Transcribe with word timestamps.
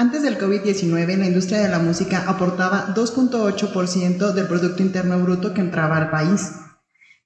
Antes 0.00 0.22
del 0.22 0.38
COVID-19, 0.38 1.18
la 1.18 1.26
industria 1.26 1.60
de 1.60 1.68
la 1.68 1.78
música 1.78 2.24
aportaba 2.26 2.94
2.8% 2.94 4.32
del 4.32 4.46
Producto 4.46 4.82
Interno 4.82 5.22
Bruto 5.22 5.52
que 5.52 5.60
entraba 5.60 5.98
al 5.98 6.08
país. 6.08 6.52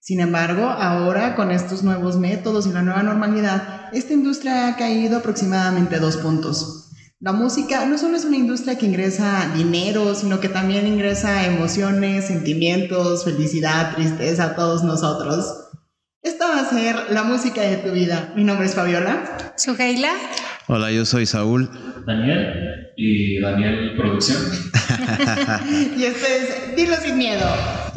Sin 0.00 0.18
embargo, 0.18 0.64
ahora 0.64 1.36
con 1.36 1.52
estos 1.52 1.84
nuevos 1.84 2.16
métodos 2.16 2.66
y 2.66 2.72
la 2.72 2.82
nueva 2.82 3.04
normalidad, 3.04 3.90
esta 3.92 4.12
industria 4.12 4.66
ha 4.66 4.76
caído 4.76 5.18
aproximadamente 5.18 6.00
dos 6.00 6.16
puntos. 6.16 6.90
La 7.20 7.30
música 7.30 7.86
no 7.86 7.96
solo 7.96 8.16
es 8.16 8.24
una 8.24 8.38
industria 8.38 8.76
que 8.76 8.86
ingresa 8.86 9.52
dinero, 9.54 10.12
sino 10.16 10.40
que 10.40 10.48
también 10.48 10.88
ingresa 10.88 11.46
emociones, 11.46 12.26
sentimientos, 12.26 13.22
felicidad, 13.22 13.94
tristeza 13.94 14.46
a 14.46 14.56
todos 14.56 14.82
nosotros. 14.82 15.46
Va 16.54 16.60
a 16.60 16.70
ser 16.70 17.10
la 17.10 17.24
música 17.24 17.62
de 17.62 17.78
tu 17.78 17.90
vida. 17.90 18.32
Mi 18.36 18.44
nombre 18.44 18.66
es 18.66 18.76
Fabiola. 18.76 19.52
Sugeila. 19.56 20.12
Hola, 20.68 20.92
yo 20.92 21.04
soy 21.04 21.26
Saúl. 21.26 21.68
Daniel 22.06 22.92
y 22.96 23.40
Daniel 23.40 23.94
Producción. 23.96 24.38
y 25.96 26.04
este 26.04 26.36
es 26.36 26.76
Dilo 26.76 26.96
sin 26.96 27.18
miedo. 27.18 27.44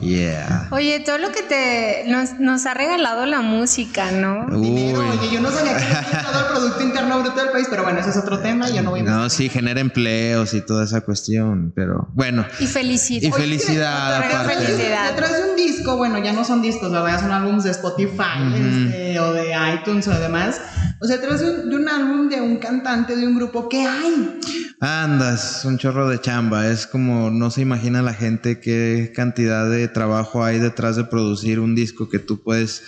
Yeah. 0.02 0.68
Oye, 0.72 1.00
todo 1.00 1.18
lo 1.18 1.32
que 1.32 1.42
te 1.44 2.04
nos, 2.08 2.40
nos 2.40 2.66
ha 2.66 2.74
regalado 2.74 3.26
la 3.26 3.42
música, 3.42 4.12
¿no? 4.12 4.46
Dinero, 4.60 5.00
oye, 5.00 5.34
yo 5.34 5.42
no 5.42 5.50
sabía 5.50 5.76
que 5.78 5.84
era 5.84 6.24
todo 6.24 6.40
el 6.40 6.46
Producto 6.48 6.84
Interno 6.84 7.20
Bruto 7.20 7.42
del 7.42 7.50
país, 7.50 7.68
pero 7.70 7.84
bueno, 7.84 8.00
ese 8.00 8.12
es 8.12 8.18
otro 8.18 8.40
tema, 8.40 8.70
yo 8.70 8.84
no 8.84 8.92
voy 8.92 9.00
a... 9.00 9.04
No, 9.04 9.30
sí, 9.30 9.50
genera 9.50 9.80
empleos 9.80 10.54
y 10.54 10.62
toda 10.62 10.84
esa 10.84 11.02
cuestión, 11.02 11.74
pero 11.76 12.10
bueno. 12.14 12.46
Y 12.60 12.68
felicidad. 12.68 13.28
Y 13.28 13.32
felicidad 13.32 14.20
Oye, 14.20 14.34
aparte. 14.34 14.56
felicidad. 14.56 15.10
Detrás 15.12 15.34
de 15.34 15.50
un 15.50 15.56
disco, 15.56 15.98
bueno, 15.98 16.20
ya 16.20 16.34
no 16.34 16.44
son 16.44 16.62
discos, 16.62 16.92
¿verdad? 16.92 17.20
Son 17.20 17.32
álbumes 17.32 17.64
de 17.64 17.72
Spotify 17.72 18.47
este, 18.54 19.20
o 19.20 19.34
de 19.34 19.52
iTunes 19.76 20.08
o 20.08 20.20
demás. 20.20 20.62
O 21.00 21.06
sea, 21.06 21.18
detrás 21.18 21.42
de 21.42 21.50
un, 21.50 21.70
de 21.70 21.76
un 21.76 21.90
álbum 21.90 22.30
de 22.30 22.42
un 22.42 22.58
cantante, 22.58 23.16
de 23.16 23.28
un 23.28 23.36
grupo, 23.36 23.70
¿qué 23.70 23.86
hay? 23.86 24.40
Andas, 24.80 25.66
un 25.66 25.78
chorro 25.78 26.08
de 26.10 26.20
chamba. 26.22 26.68
Es 26.68 26.88
como 26.88 27.30
no 27.30 27.50
se 27.52 27.62
imagina 27.62 28.02
la 28.02 28.14
gente 28.14 28.60
qué 28.60 29.12
cantidad 29.16 29.70
de 29.70 29.88
trabajo 29.88 30.44
hay 30.44 30.60
detrás 30.60 30.96
de 30.96 31.04
producir 31.06 31.60
un 31.60 31.76
disco 31.76 32.10
que 32.10 32.20
tú 32.20 32.44
puedes 32.44 32.84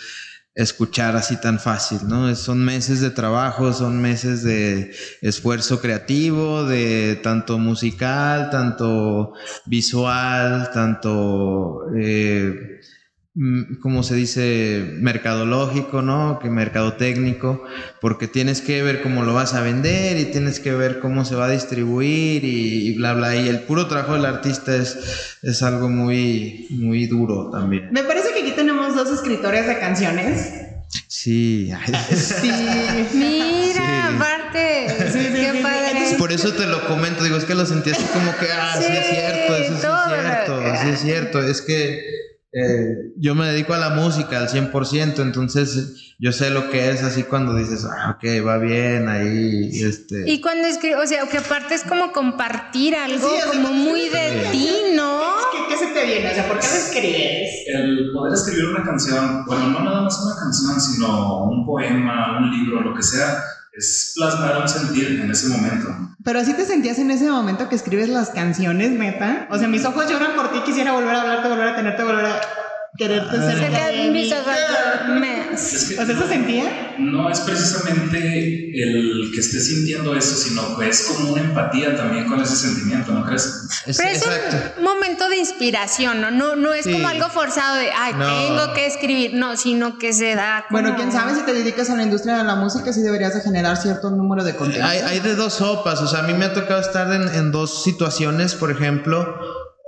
escuchar 0.60 1.16
así 1.16 1.40
tan 1.40 1.58
fácil, 1.58 2.00
¿no? 2.08 2.36
Son 2.36 2.64
meses 2.64 3.00
de 3.00 3.12
trabajo, 3.12 3.72
son 3.72 4.02
meses 4.02 4.44
de 4.44 4.92
esfuerzo 5.22 5.80
creativo, 5.80 6.66
de 6.66 7.18
tanto 7.24 7.58
musical, 7.58 8.50
tanto 8.50 9.34
visual, 9.66 10.70
tanto, 10.74 11.86
eh, 11.96 12.82
mm, 13.36 13.76
¿cómo 13.82 14.04
se 14.04 14.16
dice? 14.16 14.84
Mercadológico, 15.00 16.02
¿no? 16.02 16.40
Que 16.42 16.50
mercadotécnico, 16.50 17.64
porque 18.02 18.28
tienes 18.28 18.62
que 18.62 18.82
ver 18.84 19.02
cómo 19.02 19.24
lo 19.24 19.34
vas 19.34 19.54
a 19.54 19.62
vender 19.62 20.18
y 20.18 20.26
tienes 20.26 20.60
que 20.60 20.74
ver 20.74 21.00
cómo 21.00 21.26
se 21.26 21.36
va 21.36 21.46
a 21.46 21.50
distribuir 21.52 22.44
y, 22.44 22.88
y 22.90 22.96
bla, 22.96 23.14
bla. 23.14 23.36
Y 23.36 23.48
el 23.48 23.62
puro 23.62 23.88
trabajo 23.88 24.14
del 24.14 24.26
artista 24.26 24.76
es, 24.76 25.38
es 25.42 25.62
algo 25.64 25.90
muy, 25.90 26.68
muy 26.70 27.06
duro 27.08 27.50
también. 27.52 27.90
Me 27.92 28.04
parece 28.04 28.34
que 28.34 28.42
aquí 28.42 28.52
tenemos 28.52 28.96
dos 28.96 29.10
escritores 29.12 29.68
de 29.68 29.80
canciones. 29.80 30.54
Sí, 31.08 31.72
ay, 31.72 31.94
Sí. 32.16 32.52
Mira, 33.14 33.74
Sí. 33.74 34.16
aparte. 34.16 34.88
Sí, 35.12 35.20
sí, 35.20 35.28
qué 35.34 35.52
sí, 35.54 35.60
padre. 35.62 35.92
entonces, 35.92 36.18
por 36.18 36.32
eso 36.32 36.52
te 36.54 36.66
lo 36.66 36.86
comento, 36.88 37.24
digo, 37.24 37.38
es 37.38 37.46
que 37.46 37.54
lo 37.56 37.66
sentí 37.66 37.92
así 37.92 38.04
como 38.12 38.36
que, 38.38 38.48
ah, 38.52 38.76
sí, 38.80 38.86
es 38.92 39.08
cierto, 39.08 39.56
eso 39.56 39.68
sí 39.68 39.74
es 39.76 39.82
cierto, 39.82 40.62
sí 40.82 40.90
es 40.90 41.00
cierto, 41.02 41.44
es 41.44 41.62
que 41.62 42.02
eh, 42.52 43.14
yo 43.18 43.36
me 43.36 43.46
dedico 43.48 43.74
a 43.74 43.78
la 43.78 43.92
música 43.92 44.40
al 44.40 44.50
100%, 44.50 45.22
entonces 45.22 46.16
yo 46.18 46.32
sé 46.32 46.50
lo 46.50 46.72
que 46.72 46.90
es 46.90 47.04
así 47.04 47.24
cuando 47.24 47.56
dices, 47.56 47.86
ah, 47.86 48.16
ok, 48.18 48.46
va 48.46 48.58
bien 48.58 49.08
ahí, 49.08 49.70
este... 49.84 50.24
Y 50.26 50.42
cuando 50.42 50.68
escribes, 50.68 50.98
o 51.04 51.08
sea, 51.08 51.28
que 51.28 51.38
aparte 51.38 51.76
es 51.76 51.84
como 51.84 52.12
compartir 52.12 52.96
algo 52.96 53.30
Sí, 53.30 53.36
como 53.52 53.72
muy 53.72 54.10
de 54.10 54.48
ti, 54.52 54.72
¿no? 54.96 55.22
¿Qué, 55.52 55.74
qué 55.74 55.78
se 55.78 55.94
te 55.94 56.06
viene? 56.06 56.32
O 56.32 56.34
sea, 56.34 56.48
¿por 56.48 56.60
qué 56.60 56.68
lo 56.68 56.74
escribes? 56.74 57.50
El 57.68 58.12
poder 58.14 58.34
escribir 58.34 58.66
una 58.66 58.84
canción, 58.84 59.46
bueno, 59.46 59.70
no 59.70 59.84
nada 59.84 60.02
más 60.02 60.20
una 60.26 60.36
canción, 60.36 60.82
sino 60.82 61.44
un 61.44 61.66
poema, 61.68 62.40
un 62.40 62.50
libro, 62.50 62.82
lo 62.82 62.96
que 62.96 63.04
sea, 63.04 63.44
es 63.74 64.14
plasmar 64.16 64.62
un 64.62 64.68
sentir 64.68 65.20
en 65.22 65.32
ese 65.32 65.48
momento. 65.48 65.88
Pero 66.24 66.40
así 66.40 66.54
te 66.54 66.66
sentías 66.66 67.00
en 67.00 67.12
ese 67.12 67.30
momento 67.30 67.70
que 67.70 67.76
escribes 67.76 68.10
las 68.10 68.30
canciones, 68.32 68.92
neta. 68.92 69.48
O 69.50 69.58
sea, 69.58 69.68
mis 69.68 69.86
ojos 69.86 70.10
lloran 70.10 70.36
por 70.36 70.52
ti, 70.52 70.60
quisiera 70.66 70.92
volver 70.92 71.16
a 71.16 71.22
hablarte, 71.22 71.48
volver 71.48 71.68
a 71.70 71.76
tenerte, 71.76 72.04
volver 72.04 72.26
a 72.26 72.59
quererte 72.98 73.38
Ah. 73.38 73.50
Es 75.52 75.86
que 75.90 76.00
O 76.00 76.06
sea, 76.06 76.16
¿eso 76.16 76.28
sentía? 76.28 76.96
no 77.00 77.30
es 77.30 77.40
precisamente 77.42 78.72
el 78.82 79.32
que 79.34 79.40
esté 79.40 79.60
sintiendo 79.60 80.16
eso, 80.16 80.36
sino 80.36 80.78
que 80.78 80.88
es 80.90 81.04
como 81.04 81.32
una 81.34 81.42
empatía 81.42 81.96
también 81.96 82.26
con 82.26 82.42
ese 82.42 82.56
sentimiento, 82.56 83.12
¿no 83.12 83.26
crees? 83.26 83.46
es- 83.86 83.98
Pero 83.98 84.10
es 84.10 84.18
exacto. 84.22 84.58
un 84.78 84.84
momento 84.84 85.28
de 85.30 85.38
inspiración, 85.38 86.22
¿no? 86.22 86.32
No, 86.32 86.56
no 86.56 86.74
es 86.74 86.86
Sí. 86.86 86.92
como 86.94 87.08
algo 87.08 87.30
forzado 87.30 87.76
de, 87.78 87.90
ay, 87.92 88.14
No. 88.18 88.26
tengo 88.48 88.74
que 88.74 88.86
escribir, 88.86 89.34
no, 89.34 89.58
sino 89.58 89.98
que 89.98 90.14
se 90.14 90.36
da. 90.36 90.66
como- 90.68 90.82
Bueno, 90.82 90.96
quién 90.98 91.12
sabe 91.12 91.36
si 91.36 91.42
te 91.42 91.54
dedicas 91.54 91.90
a 91.90 91.96
la 91.96 92.04
industria 92.04 92.38
de 92.38 92.44
la 92.44 92.56
música, 92.56 92.92
sí 92.94 93.02
deberías 93.02 93.34
de 93.34 93.42
generar 93.42 93.78
cierto 93.78 94.10
número 94.12 94.44
de 94.44 94.56
contenido. 94.56 94.88
Hay, 94.88 95.00
hay 95.00 95.20
de 95.20 95.36
dos 95.36 95.54
sopas, 95.54 96.02
o 96.02 96.08
sea, 96.08 96.20
a 96.20 96.24
mí 96.24 96.34
me 96.34 96.46
ha 96.46 96.54
tocado 96.54 96.80
estar 96.80 97.12
en, 97.14 97.28
en 97.36 97.52
dos 97.52 97.84
situaciones, 97.84 98.56
por 98.56 98.72
ejemplo, 98.72 99.36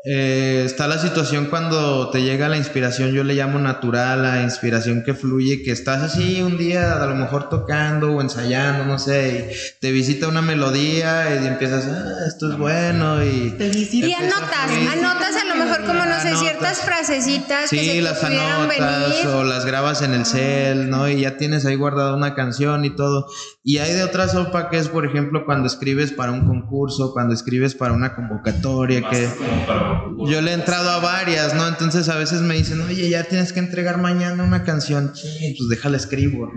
eh, 0.03 0.63
está 0.65 0.87
la 0.87 0.97
situación 0.97 1.45
cuando 1.45 2.09
te 2.09 2.23
llega 2.23 2.49
la 2.49 2.57
inspiración, 2.57 3.11
yo 3.11 3.23
le 3.23 3.35
llamo 3.35 3.59
natural, 3.59 4.23
la 4.23 4.41
inspiración 4.41 5.03
que 5.03 5.13
fluye, 5.13 5.61
que 5.63 5.71
estás 5.71 6.01
así 6.01 6.41
un 6.41 6.57
día 6.57 7.01
a 7.01 7.05
lo 7.05 7.15
mejor 7.15 7.49
tocando 7.49 8.11
o 8.13 8.21
ensayando, 8.21 8.85
no 8.85 8.97
sé, 8.97 9.51
y 9.51 9.79
te 9.79 9.91
visita 9.91 10.27
una 10.27 10.41
melodía 10.41 11.41
y 11.43 11.47
empiezas, 11.47 11.85
ah, 11.87 12.25
esto 12.27 12.51
es 12.51 12.57
bueno 12.57 13.23
y... 13.23 13.51
Te. 13.57 13.67
Y 13.71 14.13
anotas, 14.13 14.65
fluir. 14.67 14.89
anotas 14.89 15.35
a 15.35 15.45
lo 15.45 15.55
mejor 15.63 15.81
como, 15.85 16.05
no 16.05 16.19
sé, 16.19 16.29
Anotas. 16.29 16.39
ciertas 16.39 16.77
frasecitas 16.79 17.69
que 17.69 17.77
se 17.77 17.91
Sí, 17.93 18.01
las 18.01 18.23
anotas 18.23 18.67
venir. 18.69 19.27
o 19.27 19.43
las 19.43 19.65
grabas 19.65 20.01
en 20.01 20.13
el 20.13 20.25
cel, 20.25 20.89
¿no? 20.89 21.07
Y 21.09 21.21
ya 21.21 21.37
tienes 21.37 21.65
ahí 21.65 21.75
guardada 21.75 22.15
una 22.15 22.33
canción 22.35 22.85
y 22.85 22.95
todo. 22.95 23.27
Y 23.63 23.77
hay 23.77 23.93
de 23.93 24.03
otra 24.03 24.27
sopa 24.27 24.69
que 24.69 24.77
es, 24.77 24.87
por 24.87 25.05
ejemplo, 25.05 25.45
cuando 25.45 25.67
escribes 25.67 26.11
para 26.11 26.31
un 26.31 26.47
concurso, 26.47 27.13
cuando 27.13 27.33
escribes 27.33 27.75
para 27.75 27.93
una 27.93 28.15
convocatoria, 28.15 29.01
que 29.09 29.27
Más 29.27 29.35
como 29.35 29.65
para 29.65 29.90
yo 30.27 30.41
le 30.41 30.51
he 30.51 30.53
entrado 30.53 30.89
a 30.89 30.99
varias, 30.99 31.53
¿no? 31.55 31.67
Entonces 31.67 32.09
a 32.09 32.15
veces 32.15 32.41
me 32.41 32.55
dicen, 32.55 32.81
oye, 32.81 33.09
ya 33.09 33.23
tienes 33.23 33.53
que 33.53 33.59
entregar 33.59 33.97
mañana 33.99 34.43
una 34.43 34.63
canción. 34.63 35.11
Sí, 35.15 35.55
pues 35.57 35.69
déjala 35.69 35.97
escribo. 35.97 36.49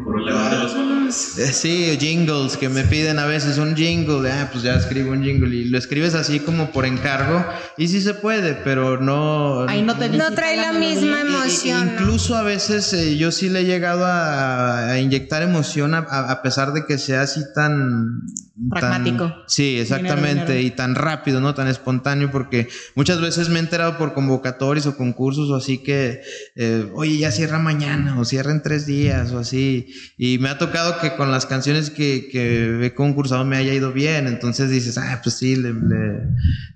Eh, 1.39 1.53
Sí, 1.53 1.97
jingles 2.01 2.57
que 2.57 2.69
me 2.69 2.83
piden 2.85 3.19
a 3.19 3.27
veces 3.27 3.59
un 3.59 3.77
jingle, 3.77 4.31
ah, 4.31 4.49
pues 4.51 4.65
ya 4.65 4.75
escribo 4.75 5.13
un 5.13 5.23
jingle 5.23 5.55
y 5.55 5.65
lo 5.67 5.77
escribes 5.79 6.15
así 6.15 6.41
como 6.41 6.71
por 6.73 6.87
encargo 6.87 7.45
y 7.77 7.89
sí 7.89 8.01
se 8.01 8.15
puede, 8.15 8.55
pero 8.55 8.99
no 9.01 9.67
Ahí 9.69 9.83
no 9.83 9.97
te 9.97 10.09
No 10.09 10.33
trae 10.33 10.57
la 10.57 10.73
misma 10.73 11.21
emoción. 11.21 11.93
Incluso 11.95 12.37
a 12.37 12.43
veces 12.43 12.93
eh, 12.95 13.17
yo 13.17 13.31
sí 13.33 13.49
le 13.51 13.61
he 13.61 13.65
llegado 13.65 14.05
a, 14.07 14.89
a 14.91 14.99
inyectar 14.99 15.43
emoción 15.43 15.95
a, 15.95 15.99
a- 15.99 16.31
a 16.33 16.43
pesar 16.43 16.73
de 16.73 16.87
que 16.87 16.99
sea 16.99 17.23
así 17.23 17.41
tan... 17.55 18.23
tan- 18.55 18.69
Pragmático. 18.71 19.35
sí, 19.49 19.79
exactamente. 19.81 20.53
dinero. 20.53 20.61
Y 20.61 20.71
tan 20.71 20.95
rápido, 20.95 21.41
¿no? 21.41 21.55
Tan 21.55 21.67
espontáneo 21.69 22.31
porque 22.31 22.69
muchas 22.95 23.21
veces 23.21 23.49
me 23.49 23.57
he 23.57 23.63
enterado 23.63 23.99
por 23.99 24.15
convocatorios 24.15 24.87
o 24.87 24.97
concursos 24.97 25.51
o 25.51 25.57
así 25.57 25.79
que, 25.79 26.21
eh, 26.55 26.89
oye, 26.95 27.19
ya 27.19 27.31
cierra 27.33 27.59
mañana 27.59 28.19
o 28.21 28.25
cierra 28.25 28.53
en 28.53 28.63
tres 28.63 28.87
días 28.87 29.33
o 29.33 29.39
así. 29.41 29.89
Y 30.17 30.39
me 30.39 30.49
ha 30.51 30.59
tocado 30.59 30.99
que 31.01 31.17
con 31.17 31.33
las 31.33 31.47
canciones 31.47 31.91
que, 31.91 32.29
que 32.31 32.87
he 32.87 32.95
concursado 32.95 33.45
me 33.45 33.57
haya 33.57 33.75
ido 33.75 33.93
bien. 33.93 34.27
Entonces 34.29 34.71
dices, 34.71 34.99
ah, 34.99 35.21
pues 35.23 35.37
sí, 35.37 35.57
le, 35.57 35.73
le- 35.73 36.21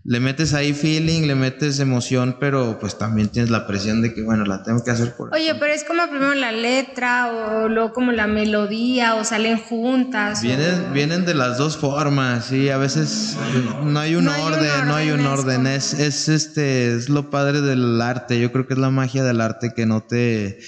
le 0.05 0.21
metes 0.21 0.55
ahí 0.55 0.73
feeling, 0.73 1.27
le 1.27 1.35
metes 1.35 1.79
emoción, 1.79 2.39
pero 2.41 2.79
pues 2.81 2.99
también 2.99 3.29
tienes 3.29 3.51
la 3.51 3.67
presión 3.67 4.03
de 4.03 4.15
que, 4.15 4.23
bueno, 4.23 4.45
la 4.47 4.63
tengo 4.63 4.83
que 4.83 4.91
hacer 4.91 5.15
por... 5.15 5.33
Oye, 5.35 5.55
pero 5.61 5.73
es 5.73 5.85
como 5.85 6.09
primero 6.09 6.35
la 6.35 6.51
letra 6.51 7.31
o 7.31 7.69
luego 7.69 7.93
como 7.93 8.11
la 8.13 8.27
melodía 8.27 9.15
o 9.17 9.25
salen 9.25 9.59
juntas. 9.59 10.39
o- 10.41 10.43
Vienen, 10.43 10.93
vienen 10.93 11.25
de 11.27 11.35
las 11.35 11.59
dos 11.59 11.68
formas, 11.77 12.47
sí, 12.47 12.69
a 12.71 12.79
veces 12.79 13.37
no 13.85 14.01
hay 14.01 14.15
un 14.15 14.25
No 14.25 14.33
hay 14.33 14.41
un 14.41 14.53
orden, 14.55 14.89
no 14.89 14.95
hay 14.95 15.11
un 15.11 15.27
orden, 15.27 15.67
es 15.67 15.93
es, 15.95 16.01
es 16.01 16.29
este, 16.29 16.95
es 16.95 17.09
lo 17.09 17.31
padre 17.31 17.61
del 17.61 18.01
arte, 18.01 18.41
yo 18.41 18.51
creo 18.53 18.67
que 18.67 18.75
es 18.75 18.81
la 18.81 18.91
magia 18.91 19.23
del 19.25 19.41
arte 19.41 19.73
que 19.75 19.87
no 19.87 20.03
te, 20.03 20.59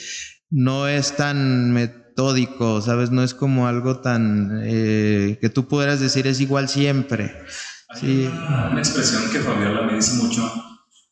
no 0.50 0.86
es 0.88 1.16
tan 1.16 1.72
metódico, 1.72 2.80
¿sabes? 2.82 3.10
No 3.10 3.22
es 3.22 3.34
como 3.34 3.66
algo 3.66 4.00
tan, 4.00 4.60
eh, 4.64 5.38
que 5.40 5.48
tú 5.48 5.66
pudieras 5.66 6.00
decir 6.00 6.26
es 6.26 6.40
igual 6.40 6.68
siempre, 6.68 7.34
Hay 7.88 8.00
sí, 8.00 8.30
una, 8.30 8.68
una 8.70 8.78
expresión 8.80 9.22
que 9.32 9.40
Fabiola 9.40 9.82
me 9.82 9.94
dice 9.94 10.14
mucho, 10.22 10.52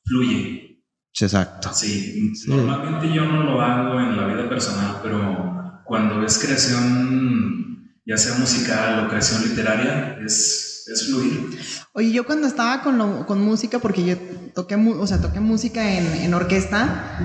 fluye. 0.05 0.83
exacto. 1.19 1.71
Sí, 1.73 2.33
normalmente 2.47 3.13
yo 3.13 3.25
no 3.27 3.43
lo 3.43 3.61
hago 3.61 3.99
en 4.01 4.17
la 4.17 4.27
vida 4.27 4.49
personal, 4.49 5.01
pero 5.03 5.83
cuando 5.85 6.23
es 6.25 6.39
creación, 6.39 7.78
ya 8.09 8.17
sea 8.17 8.35
musical 8.39 9.05
o 9.05 9.09
creación 9.09 9.43
literaria, 9.47 10.19
es, 10.25 10.85
es 10.93 11.07
fluir. 11.07 11.59
Oye, 11.93 12.11
yo 12.11 12.25
cuando 12.25 12.47
estaba 12.49 12.83
con, 12.83 12.97
lo- 12.97 13.27
con 13.27 13.41
música, 13.41 13.79
porque 13.79 14.03
yo 14.05 14.17
toqué, 14.55 14.77
o 14.77 15.07
sea, 15.07 15.21
toqué 15.21 15.41
música 15.41 15.93
en, 15.93 16.07
en 16.25 16.33
orquesta, 16.33 17.19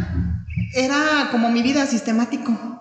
era 0.75 1.29
como 1.31 1.49
mi 1.49 1.61
vida 1.63 1.85
sistemático. 1.87 2.72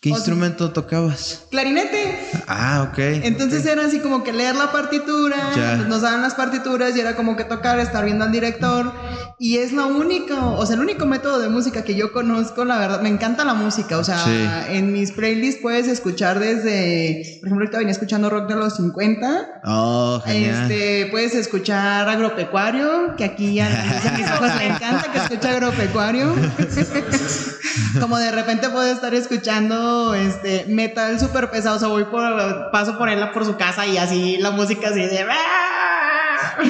¿Qué 0.00 0.10
O 0.10 0.14
sea- 0.14 0.18
instrumento 0.18 0.70
tocabas? 0.70 1.42
Clarinete. 1.50 2.18
Ah, 2.46 2.86
ok. 2.90 2.98
Entonces 2.98 3.62
ok. 3.62 3.68
era 3.72 3.84
así 3.86 3.98
como 4.00 4.22
que 4.22 4.32
leer 4.32 4.54
la 4.54 4.70
partitura, 4.70 5.36
Ya. 5.56 5.76
pues 5.76 5.88
nos 5.88 6.02
daban 6.02 6.22
las 6.22 6.34
partituras 6.34 6.94
y 6.96 7.00
era 7.00 7.16
como 7.16 7.36
que 7.36 7.44
tocar, 7.44 7.78
estar 7.80 8.04
viendo 8.04 8.24
al 8.24 8.32
director. 8.32 8.92
Y 9.38 9.58
es 9.58 9.72
lo 9.72 9.86
único, 9.88 10.34
o 10.56 10.64
sea, 10.64 10.74
el 10.76 10.80
único 10.82 11.06
método 11.06 11.38
de 11.40 11.48
música 11.48 11.82
que 11.82 11.94
yo 11.96 12.12
conozco, 12.12 12.64
la 12.64 12.78
verdad, 12.78 13.00
me 13.00 13.08
encanta 13.08 13.44
la 13.44 13.54
música. 13.54 13.98
O 13.98 14.04
sea, 14.04 14.18
Sí. 14.24 14.76
en 14.76 14.92
mis 14.92 15.10
playlists 15.12 15.60
puedes 15.60 15.88
escuchar 15.88 16.38
desde, 16.38 17.38
por 17.40 17.48
ejemplo, 17.48 17.64
ahorita 17.64 17.78
venía 17.78 17.92
escuchando 17.92 18.30
rock 18.30 18.48
de 18.48 18.54
los 18.56 18.76
50. 18.76 19.60
Oh, 19.64 20.22
genial. 20.24 20.70
Este, 20.70 21.06
puedes 21.10 21.34
escuchar 21.34 22.08
agropecuario, 22.08 23.16
que 23.16 23.24
aquí 23.24 23.58
a, 23.58 23.66
a 23.66 23.84
mis 24.16 24.20
hijos 24.20 24.48
le 24.58 24.66
encanta 24.66 25.10
que 25.12 25.18
escuche 25.18 25.48
agropecuario. 25.48 26.34
Como 28.00 28.18
de 28.18 28.30
repente 28.30 28.68
puedo 28.68 28.90
estar 28.92 29.14
escuchando 29.14 30.14
este 30.14 30.64
metal 30.68 31.18
súper 31.18 31.50
pesado, 31.50 31.86
o 31.86 31.90
voy 31.90 32.04
por, 32.04 32.70
paso 32.70 32.98
por 32.98 33.08
él 33.08 33.24
por 33.32 33.44
su 33.44 33.56
casa 33.56 33.86
y 33.86 33.98
así 33.98 34.36
la 34.38 34.50
música 34.50 34.88
así 34.88 35.00
de... 35.00 35.26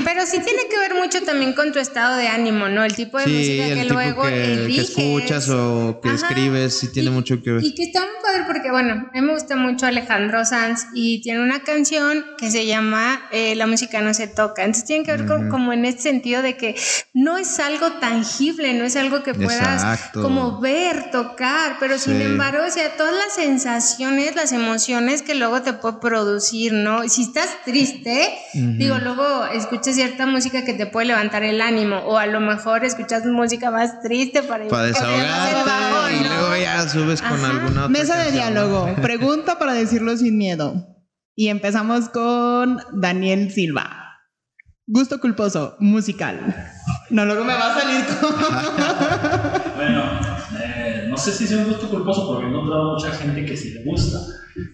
Pero 0.05 0.27
sí 0.27 0.39
tiene 0.45 0.63
que 0.71 0.79
ver 0.79 0.95
mucho 0.95 1.23
también 1.23 1.53
con 1.55 1.73
tu 1.73 1.79
estado 1.79 2.17
de 2.17 2.29
ánimo, 2.29 2.69
¿no? 2.69 2.85
El 2.85 2.95
tipo 2.95 3.19
de 3.19 3.25
Sí, 3.25 3.31
música 3.33 3.67
el 3.67 3.75
que 3.75 3.81
tipo 3.83 3.95
luego 3.95 4.23
que, 4.23 4.65
que 4.75 4.81
escuchas 4.81 5.49
o 5.51 6.01
que 6.03 6.09
Ajá. 6.11 6.17
escribes, 6.29 6.79
sí 6.79 6.89
tiene 6.93 7.11
Y- 7.11 7.13
mucho 7.13 7.43
que 7.43 7.53
ver. 7.53 7.65
Y 7.65 7.75
que 7.75 7.85
está 7.85 8.01
muy 8.01 8.09
padre 8.23 8.45
porque, 8.47 8.71
bueno, 8.71 8.93
a 8.93 8.97
mí 9.15 9.21
me 9.21 9.33
gusta 9.33 9.57
mucho 9.57 9.87
Alejandro 9.87 10.45
Sanz 10.45 10.87
y 10.95 11.21
tiene 11.23 11.41
una 11.43 11.61
canción 11.63 12.25
que 12.39 12.51
se 12.51 12.67
llama 12.67 13.23
eh, 13.31 13.55
La 13.55 13.67
música 13.67 14.01
no 14.01 14.15
se 14.15 14.27
toca. 14.29 14.63
Entonces 14.65 14.85
tiene 14.87 15.05
que 15.05 15.13
ver 15.13 15.27
con- 15.27 15.49
como 15.49 15.73
en 15.73 15.85
este 15.85 16.03
sentido 16.03 16.43
de 16.43 16.57
que 16.57 16.75
no 17.13 17.37
es 17.39 17.59
algo 17.61 17.93
tangible, 18.01 18.75
no 18.75 18.85
es 18.85 18.97
algo 18.97 19.23
que 19.23 19.35
puedas 19.35 19.83
Exacto. 19.83 20.23
como 20.23 20.61
ver, 20.61 21.11
tocar, 21.11 21.77
pero 21.81 21.99
sin 21.99 22.21
embargo, 22.21 22.65
o 22.67 22.71
sea, 22.71 22.97
todas 22.97 23.15
las 23.15 23.35
sensaciones, 23.35 24.35
las 24.37 24.53
emociones 24.53 25.23
que 25.23 25.35
luego 25.35 25.63
te 25.63 25.73
puede 25.73 25.97
producir, 26.01 26.73
¿no? 26.73 27.09
Si 27.09 27.23
estás 27.23 27.49
triste, 27.65 28.35
digo, 28.55 28.97
luego 28.99 29.45
escuchas 29.47 29.74
cierta 29.83 30.27
música 30.27 30.65
que 30.65 30.75
te 30.75 30.87
puede 30.87 31.07
levantar 31.09 31.43
el 31.43 31.61
ánimo 31.61 31.97
o 32.07 32.19
a 32.19 32.27
lo 32.27 32.41
mejor 32.41 32.85
escuchas 32.85 33.25
música 33.27 33.71
más 33.71 34.01
triste 34.03 34.43
para, 34.43 34.69
Para 34.69 34.85
desahogarte 34.85 35.55
bajón, 35.69 36.13
y 36.21 36.23
¿no? 36.23 36.35
luego 36.35 36.57
ya 36.63 36.89
subes 36.89 37.21
con 37.23 37.33
Ajá. 37.33 37.51
alguna 37.51 37.81
otra 37.85 37.89
Mesa 37.89 38.17
de 38.19 38.25
canción, 38.25 38.55
¿no? 38.55 38.61
diálogo, 38.61 39.03
pregunta 39.03 39.59
para 39.59 39.73
decirlo 39.75 40.17
sin 40.17 40.37
miedo. 40.39 40.87
Y 41.37 41.49
empezamos 41.49 42.09
con 42.11 42.79
Daniel 42.93 43.51
Silva. 43.51 44.21
Gusto 44.87 45.19
culposo, 45.21 45.77
musical. 45.81 46.39
No, 47.11 47.25
luego 47.25 47.45
me 47.45 47.55
va 47.55 47.75
a 47.75 47.81
salir 47.81 48.05
con... 48.21 48.35
Bueno, 49.77 50.03
eh, 50.63 51.07
no 51.09 51.17
sé 51.17 51.33
si 51.33 51.47
sea 51.47 51.59
un 51.59 51.69
gusto 51.69 51.89
culposo 51.89 52.27
porque 52.29 52.47
he 52.47 52.49
encontrado 52.51 52.93
mucha 52.93 53.11
gente 53.13 53.45
que 53.45 53.57
sí 53.57 53.71
le 53.71 53.85
gusta. 53.85 54.19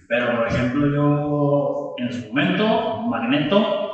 Pero, 0.08 0.36
por 0.36 0.48
ejemplo, 0.48 0.86
yo 0.94 1.94
en 1.98 2.12
su 2.12 2.28
momento, 2.28 3.02
Magneto 3.08 3.89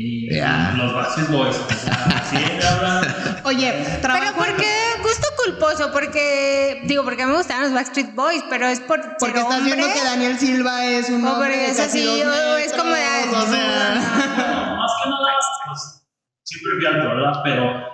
y 0.00 0.34
Ya. 0.34 0.74
los 0.76 0.94
Backstreet 0.94 1.28
Boys. 1.30 1.56
O 1.56 1.68
sea, 1.74 2.24
sí 2.30 2.36
le 2.36 2.66
hablan. 2.66 3.40
Oye, 3.44 3.72
Pero 3.86 4.00
trabajo 4.00 4.36
¿por 4.36 4.56
qué 4.56 4.72
gusto 5.02 5.26
culposo? 5.44 5.90
Porque, 5.92 6.82
digo, 6.84 7.02
porque 7.04 7.26
me 7.26 7.34
gustan 7.34 7.62
los 7.62 7.72
Backstreet 7.72 8.14
Boys, 8.14 8.42
pero 8.50 8.66
es 8.66 8.80
por 8.80 9.00
Porque 9.18 9.38
estás 9.40 9.58
hombre. 9.60 9.74
viendo 9.74 9.92
que 9.94 10.04
Daniel 10.04 10.38
Silva 10.38 10.84
es 10.86 11.08
un 11.10 11.24
O 11.26 11.32
hombre 11.32 11.48
porque 11.50 11.70
es 11.70 11.80
así, 11.80 12.06
o 12.22 12.56
es 12.56 12.72
como 12.72 12.90
de- 12.94 13.00
o 13.36 13.46
sea... 13.46 13.94
No, 13.94 14.76
más 14.76 14.92
que 15.02 15.10
nada, 15.10 15.26
pues, 15.66 16.02
siempre 16.44 16.88
alto, 16.88 17.08
¿verdad? 17.08 17.32
Pero, 17.44 17.88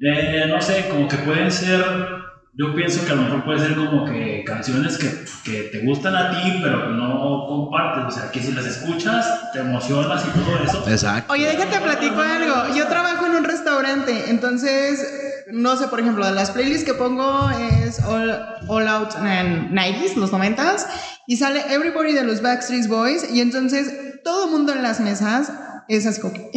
eh, 0.00 0.44
no 0.48 0.60
sé, 0.60 0.88
como 0.88 1.08
que 1.08 1.16
pueden 1.18 1.50
ser, 1.50 1.84
yo 2.58 2.74
pienso 2.74 3.04
que 3.04 3.12
a 3.12 3.16
lo 3.16 3.22
mejor 3.22 3.44
puede 3.44 3.58
ser 3.58 3.74
como 3.74 4.06
que 4.06 4.42
canciones 4.46 4.96
que, 4.96 5.10
que 5.44 5.62
te 5.64 5.84
gustan 5.84 6.16
a 6.16 6.30
ti, 6.30 6.58
pero 6.62 6.86
que 6.86 6.94
no 6.94 7.46
compartes, 7.46 8.16
o 8.16 8.18
sea, 8.18 8.30
que 8.30 8.40
si 8.40 8.52
las 8.52 8.64
escuchas, 8.64 9.52
te 9.52 9.60
emocionas 9.60 10.24
y 10.24 10.38
todo 10.38 10.58
eso. 10.64 10.84
Exacto. 10.88 11.34
Oye, 11.34 11.48
déjate 11.48 11.78
platico 11.80 12.18
algo. 12.18 12.74
Yo 12.74 12.86
trabajo 12.86 13.26
en 13.26 13.32
un 13.32 13.44
restaurante, 13.44 14.30
entonces, 14.30 15.44
no 15.52 15.76
sé, 15.76 15.88
por 15.88 16.00
ejemplo, 16.00 16.24
de 16.24 16.32
las 16.32 16.50
playlists 16.50 16.86
que 16.86 16.94
pongo 16.94 17.50
es 17.50 18.02
All, 18.02 18.30
All 18.68 18.88
Out 18.88 19.16
en 19.16 19.74
90s, 19.74 20.14
los 20.14 20.32
90s, 20.32 20.86
y 21.26 21.36
sale 21.36 21.62
Everybody 21.74 22.14
de 22.14 22.24
los 22.24 22.40
Backstreet 22.40 22.88
Boys, 22.88 23.30
y 23.30 23.42
entonces 23.42 24.22
todo 24.24 24.46
el 24.46 24.50
mundo 24.52 24.72
en 24.72 24.82
las 24.82 25.00
mesas 25.00 25.52
es 25.88 26.06
así 26.06 26.20
como 26.20 26.32
que... 26.34 26.50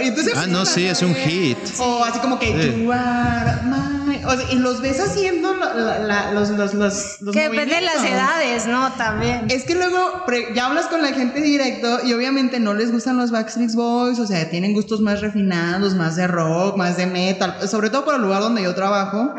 Entonces 0.00 0.34
Ah, 0.36 0.46
no, 0.46 0.64
sí, 0.66 0.86
es 0.86 1.02
un 1.02 1.14
hit. 1.14 1.56
O 1.78 2.04
así 2.04 2.18
como 2.20 2.38
que... 2.38 2.46
Sí. 2.46 2.82
"You 2.84 2.92
are 2.92 3.62
my-". 3.64 4.24
O 4.24 4.36
sea, 4.36 4.52
y 4.52 4.56
los 4.56 4.80
ves 4.80 5.00
haciendo 5.00 5.54
la- 5.54 5.74
la- 5.74 5.98
la- 5.98 6.32
los, 6.32 6.50
los, 6.50 6.74
los, 6.74 7.16
los 7.22 7.34
Que 7.34 7.48
depende 7.48 7.74
de 7.76 7.80
las 7.80 8.04
edades, 8.04 8.66
¿no? 8.66 8.92
También. 8.92 9.46
Es 9.50 9.64
que 9.64 9.74
luego 9.74 10.24
ya 10.54 10.66
hablas 10.66 10.86
con 10.86 11.02
la 11.02 11.08
gente 11.12 11.40
directo 11.40 12.00
y 12.04 12.12
obviamente 12.12 12.60
no 12.60 12.74
les 12.74 12.92
gustan 12.92 13.16
los 13.16 13.30
Backstreet 13.30 13.72
Boys, 13.74 14.18
o 14.18 14.26
sea, 14.26 14.48
tienen 14.50 14.74
gustos 14.74 15.00
más 15.00 15.20
refinados, 15.20 15.94
más 15.94 16.14
de 16.16 16.26
rock, 16.28 16.76
más 16.76 16.96
de 16.96 17.06
metal, 17.06 17.56
sobre 17.68 17.90
todo 17.90 18.04
por 18.04 18.14
el 18.16 18.22
lugar 18.22 18.42
donde 18.42 18.62
yo 18.62 18.74
trabajo. 18.74 19.34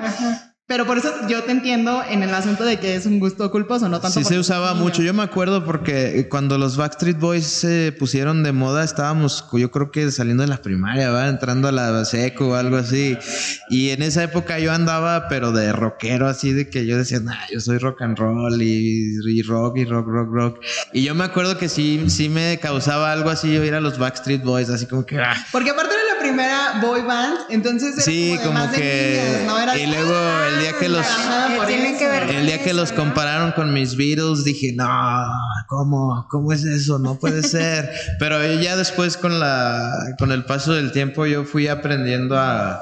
Pero 0.65 0.85
por 0.85 0.97
eso 0.97 1.13
yo 1.27 1.43
te 1.43 1.51
entiendo 1.51 2.01
en 2.09 2.23
el 2.23 2.33
asunto 2.33 2.63
de 2.63 2.79
que 2.79 2.95
es 2.95 3.05
un 3.05 3.19
gusto 3.19 3.51
culposo, 3.51 3.89
no 3.89 3.99
tanto 3.99 4.17
Sí 4.17 4.23
se 4.23 4.39
usaba 4.39 4.73
mucho. 4.73 5.01
Yo 5.01 5.13
me 5.13 5.21
acuerdo 5.21 5.65
porque 5.65 6.27
cuando 6.29 6.57
los 6.57 6.77
Backstreet 6.77 7.19
Boys 7.19 7.45
se 7.45 7.93
pusieron 7.99 8.43
de 8.43 8.53
moda, 8.53 8.85
estábamos, 8.85 9.45
yo 9.51 9.71
creo 9.71 9.91
que 9.91 10.09
saliendo 10.09 10.41
de 10.43 10.47
la 10.47 10.61
primaria, 10.61 11.11
¿va? 11.11 11.27
entrando 11.27 11.67
a 11.67 11.73
la 11.73 12.05
seco 12.05 12.49
o 12.49 12.55
algo 12.55 12.77
así. 12.77 13.17
Y 13.69 13.89
en 13.89 14.01
esa 14.03 14.23
época 14.23 14.57
yo 14.59 14.71
andaba, 14.71 15.27
pero 15.27 15.51
de 15.51 15.73
rockero, 15.73 16.29
así 16.29 16.53
de 16.53 16.69
que 16.69 16.85
yo 16.85 16.97
decía, 16.97 17.19
nah, 17.19 17.45
yo 17.51 17.59
soy 17.59 17.77
rock 17.77 18.01
and 18.01 18.17
roll 18.17 18.61
y, 18.61 19.17
y 19.27 19.41
rock 19.41 19.77
y 19.79 19.83
rock, 19.83 20.07
rock, 20.07 20.29
rock. 20.31 20.59
Y 20.93 21.03
yo 21.03 21.13
me 21.13 21.25
acuerdo 21.25 21.57
que 21.57 21.67
sí, 21.67 22.05
sí 22.07 22.29
me 22.29 22.57
causaba 22.59 23.11
algo 23.11 23.29
así 23.29 23.57
oír 23.57 23.73
a 23.73 23.81
los 23.81 23.97
Backstreet 23.97 24.43
Boys, 24.43 24.69
así 24.69 24.85
como 24.85 25.05
que, 25.05 25.19
ah, 25.19 25.35
Porque 25.51 25.71
aparte 25.71 25.93
la 26.12 26.12
primera 26.23 26.79
boy 26.81 27.01
band, 27.01 27.37
entonces 27.49 27.93
era 27.93 28.01
Sí, 28.01 28.29
como, 28.29 28.39
de 28.39 28.45
como 28.47 28.59
más 28.59 28.71
de 28.71 28.77
que. 28.77 29.21
niñas, 29.23 29.45
¿no? 29.47 29.59
Era- 29.59 29.77
y 29.77 29.85
luego 29.87 30.13
el 30.53 30.59
día 30.59 30.73
que 30.79 30.89
los. 30.89 31.05
Que 31.05 31.97
que 31.97 32.07
ver 32.07 32.23
El 32.29 32.45
día 32.45 32.63
que 32.63 32.73
los 32.73 32.91
compararon 32.91 33.51
con 33.53 33.73
mis 33.73 33.95
Beatles, 33.95 34.43
dije, 34.43 34.73
no, 34.75 34.87
¿cómo? 35.67 36.25
¿Cómo 36.29 36.51
es 36.51 36.63
eso? 36.63 36.99
No 36.99 37.19
puede 37.19 37.43
ser. 37.47 37.91
Pero 38.19 38.43
ya 38.61 38.75
después 38.75 39.17
con 39.17 39.39
la, 39.39 39.91
con 40.17 40.31
el 40.31 40.45
paso 40.45 40.73
del 40.73 40.91
tiempo, 40.91 41.25
yo 41.25 41.43
fui 41.45 41.67
aprendiendo 41.67 42.37
a, 42.39 42.79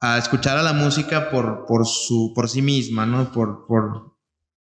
a 0.00 0.18
escuchar 0.18 0.56
a 0.58 0.62
la 0.62 0.72
música 0.72 1.30
por, 1.30 1.66
por 1.66 1.86
su, 1.86 2.32
por 2.34 2.48
sí 2.48 2.62
misma, 2.62 3.06
¿no? 3.06 3.30
Por, 3.32 3.66
por 3.66 4.15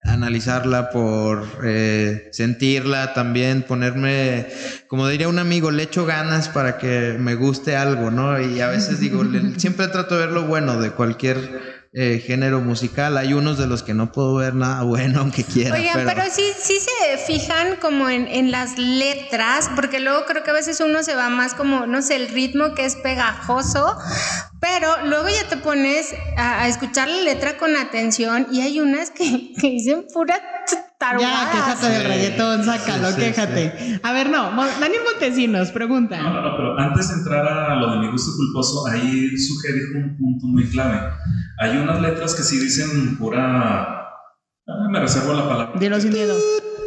analizarla, 0.05 0.91
por 0.91 1.45
eh, 1.65 2.29
sentirla 2.33 3.15
también, 3.15 3.62
ponerme, 3.62 4.47
como 4.87 5.09
diría 5.09 5.29
un 5.29 5.39
amigo, 5.39 5.71
le 5.71 5.85
echo 5.85 6.05
ganas 6.06 6.49
para 6.49 6.79
que 6.79 7.17
me 7.19 7.35
guste 7.35 7.75
algo, 7.77 8.11
¿no? 8.11 8.41
Y 8.41 8.61
a 8.61 8.69
veces 8.69 9.00
digo, 9.00 9.25
le- 9.25 9.59
siempre 9.59 9.88
trato 9.88 10.14
de 10.19 10.26
ver 10.26 10.35
lo 10.35 10.45
bueno 10.45 10.78
de 10.81 10.90
cualquier 10.90 11.74
eh, 11.97 12.21
género 12.25 12.61
musical. 12.61 13.17
Hay 13.17 13.35
unos 13.35 13.57
de 13.57 13.69
los 13.69 13.85
que 13.85 13.95
no 13.95 14.11
puedo 14.11 14.35
ver 14.35 14.55
nada 14.55 14.83
bueno, 14.83 15.21
aunque 15.21 15.45
quiera. 15.45 15.77
Oigan, 15.77 15.95
pero, 15.95 16.11
pero, 16.15 16.23
sí, 16.31 16.43
sí 16.61 16.79
se 16.81 17.19
fijan 17.19 17.77
como 17.77 18.09
en, 18.09 18.27
en 18.27 18.51
las 18.51 18.77
letras, 18.79 19.71
porque 19.77 20.01
luego 20.01 20.25
creo 20.27 20.43
que 20.43 20.51
a 20.51 20.55
veces 20.55 20.81
uno 20.81 21.05
se 21.05 21.15
va 21.15 21.31
más 21.31 21.55
como, 21.55 21.87
no 21.87 22.03
sé, 22.03 22.17
el 22.17 22.29
ritmo 22.29 22.75
que 22.75 22.85
es 22.85 22.97
pegajoso, 22.97 23.97
pero 24.61 24.89
luego 25.07 25.29
ya 25.29 25.49
te 25.49 25.57
pones 25.57 26.13
a, 26.37 26.63
a 26.63 26.69
escuchar 26.69 27.09
la 27.09 27.23
letra 27.23 27.57
con 27.59 27.77
atención 27.77 28.49
y 28.51 28.63
hay 28.63 28.81
unas 28.81 29.11
que, 29.11 29.53
que 29.61 29.71
dicen 29.71 30.07
pura 30.13 30.43
Ya, 31.01 31.51
quéjate 31.53 31.89
del 31.89 32.03
Sí. 32.03 32.09
reggaetón, 32.09 32.65
sácalo, 32.65 33.09
Sí, 33.09 33.15
sí, 33.15 33.21
quéjate. 33.21 34.01
A 34.03 34.13
ver, 34.13 34.31
no, 34.31 34.51
Daniel 34.81 35.03
Montesinos 35.11 35.71
pregunta. 35.71 36.17
No, 36.23 36.33
no, 36.33 36.41
no, 36.43 36.57
pero 36.57 36.79
antes 36.79 37.09
de 37.09 37.15
entrar 37.17 37.47
a 37.47 37.75
lo 37.75 37.93
de 37.93 37.99
mi 37.99 38.11
gusto 38.11 38.33
culposo, 38.37 38.87
ahí 38.87 39.37
Suge 39.37 39.73
dijo 39.73 39.99
un 39.99 40.17
punto 40.17 40.47
muy 40.47 40.65
clave. 40.71 40.99
Hay 41.61 41.77
unas 41.77 42.01
letras 42.01 42.35
que 42.35 42.43
sí 42.43 42.59
dicen 42.59 43.17
pura. 43.19 43.99
ah, 44.67 44.89
me 44.91 44.99
reservo 45.01 45.35
la 45.35 45.47
palabra. 45.49 45.79
Dilo 45.79 46.01
sin 46.01 46.13
miedo. 46.13 46.35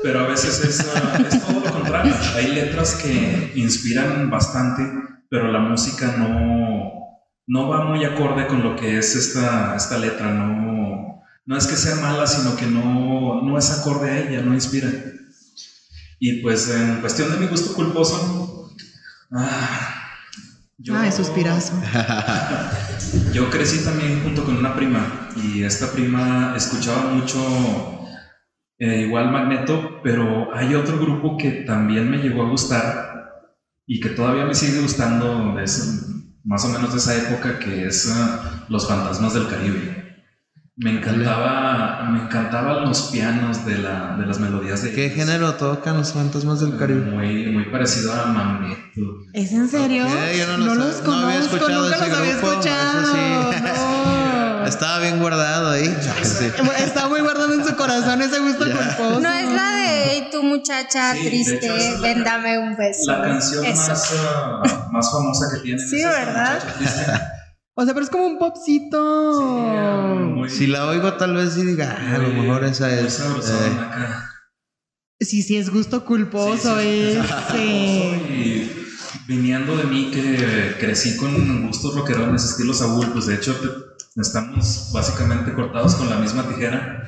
Pero 0.01 0.21
a 0.21 0.27
veces 0.27 0.63
es, 0.63 0.91
ah, 0.95 1.17
es 1.29 1.45
todo 1.45 1.59
lo 1.59 1.71
contrario. 1.71 2.13
Hay 2.35 2.47
letras 2.53 2.95
que 2.95 3.51
inspiran 3.55 4.29
bastante, 4.31 4.83
pero 5.29 5.51
la 5.51 5.59
música 5.59 6.15
no, 6.17 6.91
no 7.47 7.69
va 7.69 7.85
muy 7.85 8.03
acorde 8.03 8.47
con 8.47 8.63
lo 8.63 8.75
que 8.75 8.97
es 8.97 9.15
esta, 9.15 9.75
esta 9.75 9.97
letra. 9.99 10.31
No, 10.31 10.76
no 11.47 11.57
es 11.57 11.65
que 11.65 11.75
sea 11.75 11.95
mala, 11.95 12.27
sino 12.27 12.55
que 12.55 12.65
no, 12.67 13.41
no 13.41 13.57
es 13.57 13.71
acorde 13.71 14.09
a 14.11 14.19
ella, 14.19 14.41
no 14.41 14.53
inspira. 14.53 14.89
Y 16.19 16.41
pues 16.41 16.69
en 16.69 16.99
cuestión 17.01 17.31
de 17.31 17.37
mi 17.37 17.47
gusto 17.47 17.73
culposo, 17.73 18.69
ah, 19.31 19.93
yo, 20.77 20.95
Ay, 20.95 21.11
suspirazo. 21.11 21.73
yo 23.33 23.49
crecí 23.49 23.79
también 23.83 24.21
junto 24.23 24.43
con 24.43 24.57
una 24.57 24.75
prima 24.75 25.29
y 25.35 25.63
esta 25.63 25.91
prima 25.91 26.53
escuchaba 26.55 27.11
mucho 27.11 27.39
eh, 28.79 29.01
igual 29.07 29.31
Magneto, 29.31 30.01
pero 30.03 30.53
hay 30.55 30.75
otro 30.75 30.99
grupo 30.99 31.37
que 31.37 31.51
también 31.65 32.09
me 32.09 32.17
llegó 32.17 32.43
a 32.43 32.49
gustar 32.49 33.31
y 33.87 33.99
que 33.99 34.09
todavía 34.09 34.45
me 34.45 34.53
sigue 34.53 34.79
gustando 34.79 35.57
ese- 35.59 36.03
más 36.43 36.63
o 36.65 36.69
menos 36.69 36.91
de 36.91 36.97
esa 36.99 37.15
época 37.15 37.57
que 37.59 37.87
es 37.87 38.07
ah, 38.11 38.65
Los 38.69 38.87
Fantasmas 38.87 39.33
del 39.33 39.47
Caribe. 39.47 39.96
Me 40.79 40.91
encantaba, 40.91 42.03
me 42.11 42.19
encantaban 42.21 42.85
los 42.85 43.01
pianos 43.11 43.65
de, 43.65 43.79
la, 43.79 44.15
de 44.15 44.27
las 44.27 44.39
melodías 44.39 44.83
de 44.83 44.91
¿Qué 44.93 45.05
ellos. 45.05 45.15
género 45.17 45.55
tocan 45.55 45.97
los 45.97 46.13
fantasmas 46.13 46.59
del 46.59 46.77
Caribe? 46.77 47.01
Muy, 47.01 47.47
muy 47.47 47.65
parecido 47.71 48.13
a 48.13 48.27
Magneto. 48.27 49.01
¿Es 49.33 49.51
en 49.53 49.67
serio? 49.67 50.05
Yo 50.37 50.45
no 50.47 50.57
lo 50.57 50.75
los 50.75 51.01
sab- 51.01 51.03
conozco, 51.03 51.11
no 51.11 51.27
había 51.27 51.39
escuchado 51.39 51.83
nunca 51.83 51.95
ese 51.95 52.07
los 52.09 52.19
había 52.19 52.31
grupo, 52.33 52.47
eso 52.51 52.59
escuchado. 52.59 53.11
sí. 53.11 53.61
No. 53.63 54.65
Estaba 54.67 54.99
bien 54.99 55.19
guardado 55.19 55.71
ahí. 55.71 55.97
Sí. 56.21 56.51
Está 56.77 57.07
muy 57.07 57.21
guardado 57.21 57.53
en 57.53 57.65
su 57.65 57.75
corazón 57.75 58.21
ese 58.21 58.37
gusto 58.39 58.65
culposo. 58.65 59.19
No 59.19 59.31
es 59.33 59.49
la 59.49 59.71
de 59.77 60.11
"Ey, 60.11 60.29
tu 60.31 60.43
muchacha 60.43 61.13
Sí, 61.13 61.25
triste, 61.25 61.75
es 61.75 62.01
ven 62.01 62.23
dame 62.23 62.59
un 62.59 62.75
beso. 62.77 63.11
La 63.11 63.21
canción 63.23 63.65
Eso. 63.65 63.89
más, 63.89 64.13
ah, 64.29 64.89
más 64.91 65.11
famosa 65.11 65.47
que 65.55 65.61
tiene. 65.61 65.79
Sí, 65.79 66.03
¿verdad? 66.03 66.59
O 67.79 67.85
sea, 67.85 67.93
pero 67.93 68.03
es 68.03 68.09
como 68.09 68.25
un 68.25 68.39
popcito. 68.39 68.99
muy, 70.35 70.49
Si 70.49 70.65
la 70.65 70.87
oigo, 70.87 71.13
tal 71.13 71.35
vez 71.35 71.53
sí 71.53 71.63
diga, 71.63 71.95
ah, 71.99 72.15
a 72.15 72.17
lo 72.17 72.29
mejor 72.29 72.63
esa 72.63 72.91
es. 72.99 73.19
eh. 73.19 73.25
Sí, 75.19 75.43
sí, 75.43 75.57
es 75.57 75.69
gusto 75.69 76.03
culposo 76.03 76.79
Sí, 76.79 77.11
sí, 77.13 77.19
ese. 77.19 78.33
Y 78.33 78.71
viniendo 79.27 79.77
de 79.77 79.83
mí 79.83 80.09
que 80.11 80.75
crecí 80.79 81.17
con 81.17 81.67
gustos 81.67 81.93
rockerones, 81.93 82.45
estilo 82.45 82.73
Saúl, 82.73 83.11
pues 83.13 83.27
de 83.27 83.35
hecho 83.35 83.55
estamos 84.15 84.89
básicamente 84.91 85.53
cortados 85.53 85.93
con 85.95 86.09
la 86.09 86.17
misma 86.17 86.47
tijera, 86.47 87.07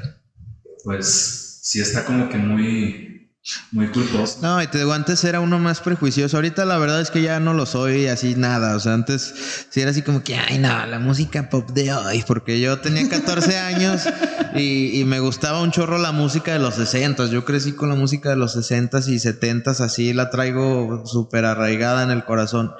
pues 0.83 1.61
sí 1.63 1.79
está 1.81 2.05
como 2.05 2.29
que 2.29 2.38
muy, 2.38 3.18
muy 3.72 3.88
culposo. 3.88 4.39
No, 4.41 4.62
y 4.62 4.67
te 4.67 4.79
digo, 4.79 4.93
antes 4.93 5.24
era 5.24 5.39
uno 5.39 5.60
más 5.60 5.79
prejuicioso. 5.79 6.38
Ahorita 6.38 6.65
la 6.65 6.77
verdad 6.77 7.01
es 7.01 7.10
que 7.10 7.22
ya 7.22 7.39
no 7.39 7.53
lo 7.53 7.65
soy 7.65 8.08
así 8.08 8.36
nada. 8.36 8.75
O 8.75 8.79
sea, 8.79 8.93
antes 8.93 9.65
sí 9.69 9.81
era 9.81 9.91
así 9.91 10.01
como 10.01 10.24
que, 10.24 10.36
ay, 10.36 10.58
no, 10.58 10.86
la 10.86 11.00
música 11.00 11.50
pop 11.50 11.69
de 11.72 11.93
hoy. 11.93 12.24
Porque 12.27 12.60
yo 12.60 12.79
tenía 12.79 13.08
14 13.08 13.58
años 13.60 14.03
y, 14.55 15.00
y 15.00 15.05
me 15.05 15.19
gustaba 15.19 15.62
un 15.62 15.72
chorro 15.72 15.98
la 15.98 16.12
música 16.12 16.53
de 16.53 16.60
los 16.60 16.75
60. 16.75 17.27
Yo 17.27 17.46
crecí 17.46 17.74
con 17.74 17.89
la 17.89 17.96
música 17.96 18.29
de 18.29 18.36
los 18.36 18.53
60 18.53 19.00
y 19.08 19.19
70 19.19 19.72
así 19.72 20.13
la 20.13 20.29
traigo 20.29 21.05
súper 21.05 21.46
arraigada 21.46 22.03
en 22.03 22.12
el 22.12 22.25
corazón. 22.25 22.74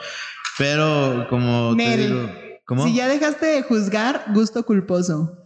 Pero 0.58 1.28
como 1.30 1.75
te 1.78 1.98
digo, 1.98 2.30
¿cómo? 2.66 2.84
Si 2.84 2.94
ya 2.94 3.08
dejaste 3.08 3.46
de 3.46 3.63
juzgar, 3.63 4.25
gusto 4.34 4.66
culposo. 4.66 5.38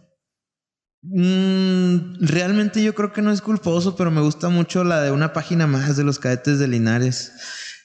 Mm, 1.06 2.16
realmente 2.20 2.82
yo 2.82 2.94
creo 2.94 3.12
que 3.12 3.20
no 3.22 3.30
es 3.30 3.40
culposo, 3.42 3.94
pero 3.96 4.10
me 4.10 4.20
gusta 4.22 4.48
mucho 4.48 4.84
la 4.84 5.02
de 5.02 5.10
una 5.10 5.32
página 5.32 5.66
más 5.66 5.96
de 5.96 6.04
los 6.04 6.18
cadetes 6.18 6.58
de 6.58 6.68
Linares. 6.68 7.32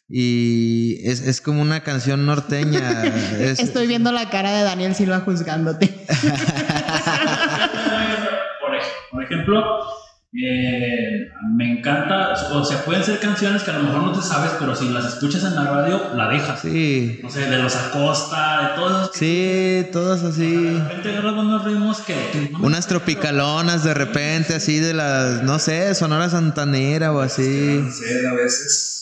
Y 0.07 0.97
es, 1.07 1.21
es 1.21 1.39
como 1.41 1.61
una 1.61 1.83
canción 1.83 2.25
norteña. 2.25 3.03
Es- 3.39 3.59
Estoy 3.59 3.85
viendo 3.87 4.11
la 4.11 4.29
cara 4.29 4.51
de 4.57 4.63
Daniel 4.63 4.95
Silva 4.95 5.19
juzgándote. 5.19 5.87
Por 9.11 9.23
ejemplo, 9.23 9.63
eh, 10.31 11.27
me 11.55 11.71
encanta, 11.79 12.33
o 12.51 12.63
sea, 12.63 12.83
pueden 12.85 13.03
ser 13.03 13.19
canciones 13.19 13.63
que 13.63 13.71
a 13.71 13.77
lo 13.79 13.83
mejor 13.83 14.03
no 14.03 14.11
te 14.11 14.21
sabes, 14.21 14.51
pero 14.59 14.75
si 14.75 14.89
las 14.89 15.05
escuchas 15.05 15.43
en 15.43 15.55
la 15.55 15.63
radio, 15.65 16.13
la 16.15 16.27
dejas. 16.29 16.59
Sí, 16.61 17.19
No 17.23 17.29
sé, 17.29 17.49
de 17.49 17.57
los 17.57 17.75
Acosta, 17.75 18.61
de 18.61 18.75
todos 18.75 19.11
sí, 19.13 19.87
todas 19.91 20.21
de 20.21 20.29
así. 20.29 20.79
repente 20.79 21.09
agarras 21.09 21.35
buenos 21.35 21.65
ritmos 21.65 22.01
que... 22.01 22.13
que 22.31 22.49
no 22.51 22.59
me- 22.59 22.65
Unas 22.67 22.85
tropicalonas 22.87 23.83
de 23.83 23.93
repente, 23.95 24.53
así 24.55 24.77
de 24.79 24.93
las, 24.93 25.41
no 25.43 25.57
sé, 25.57 25.95
Sonora 25.95 26.29
Santanera 26.29 27.11
o 27.11 27.21
así. 27.21 27.83
Sí, 27.91 28.25
a 28.29 28.33
veces. 28.35 28.95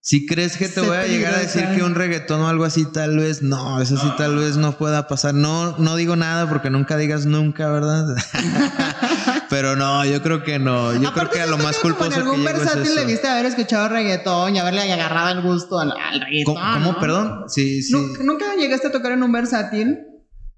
Si 0.00 0.26
crees 0.26 0.56
que 0.56 0.68
te 0.68 0.80
voy 0.80 0.96
a 0.96 1.06
llegar 1.06 1.34
a 1.34 1.38
decir 1.38 1.66
que 1.74 1.82
un 1.82 1.94
reggaetón 1.94 2.40
o 2.40 2.48
algo 2.48 2.64
así, 2.64 2.86
tal 2.90 3.18
vez 3.18 3.42
no, 3.42 3.78
eso 3.82 3.98
sí 3.98 4.10
tal 4.16 4.36
vez 4.36 4.56
no 4.56 4.72
pueda 4.78 5.06
pasar. 5.06 5.34
No, 5.34 5.76
no 5.78 5.96
digo 5.96 6.16
nada 6.16 6.48
porque 6.48 6.70
nunca 6.70 6.96
digas 6.96 7.26
nunca, 7.26 7.68
¿verdad? 7.68 8.16
Pero 9.50 9.76
no, 9.76 10.04
yo 10.04 10.22
creo 10.22 10.42
que 10.42 10.58
no. 10.58 10.92
Yo 10.92 10.98
creo 10.98 11.10
Aparte, 11.10 11.36
que 11.36 11.40
a 11.42 11.46
lo 11.46 11.56
más 11.58 11.76
que 11.76 11.82
culposo 11.82 12.06
en 12.06 12.10
que 12.12 12.18
algún 12.20 12.40
es 12.40 12.44
versátil 12.58 12.82
eso. 12.82 12.94
debiste 12.94 13.28
haber 13.28 13.46
escuchado 13.46 13.88
reggaetón 13.88 14.54
y 14.54 14.58
haberle 14.58 14.82
agarrado 14.92 15.30
el 15.30 15.40
gusto 15.42 15.78
al, 15.78 15.92
al 15.92 16.20
reggaetón. 16.20 16.54
¿Cómo, 16.54 16.72
cómo? 16.74 16.92
¿no? 16.92 17.00
perdón? 17.00 17.44
Sí, 17.48 17.82
sí. 17.82 17.92
¿Nu- 17.94 18.24
¿Nunca 18.24 18.54
llegaste 18.56 18.88
a 18.88 18.92
tocar 18.92 19.12
en 19.12 19.22
un 19.22 19.32
versátil? 19.32 19.98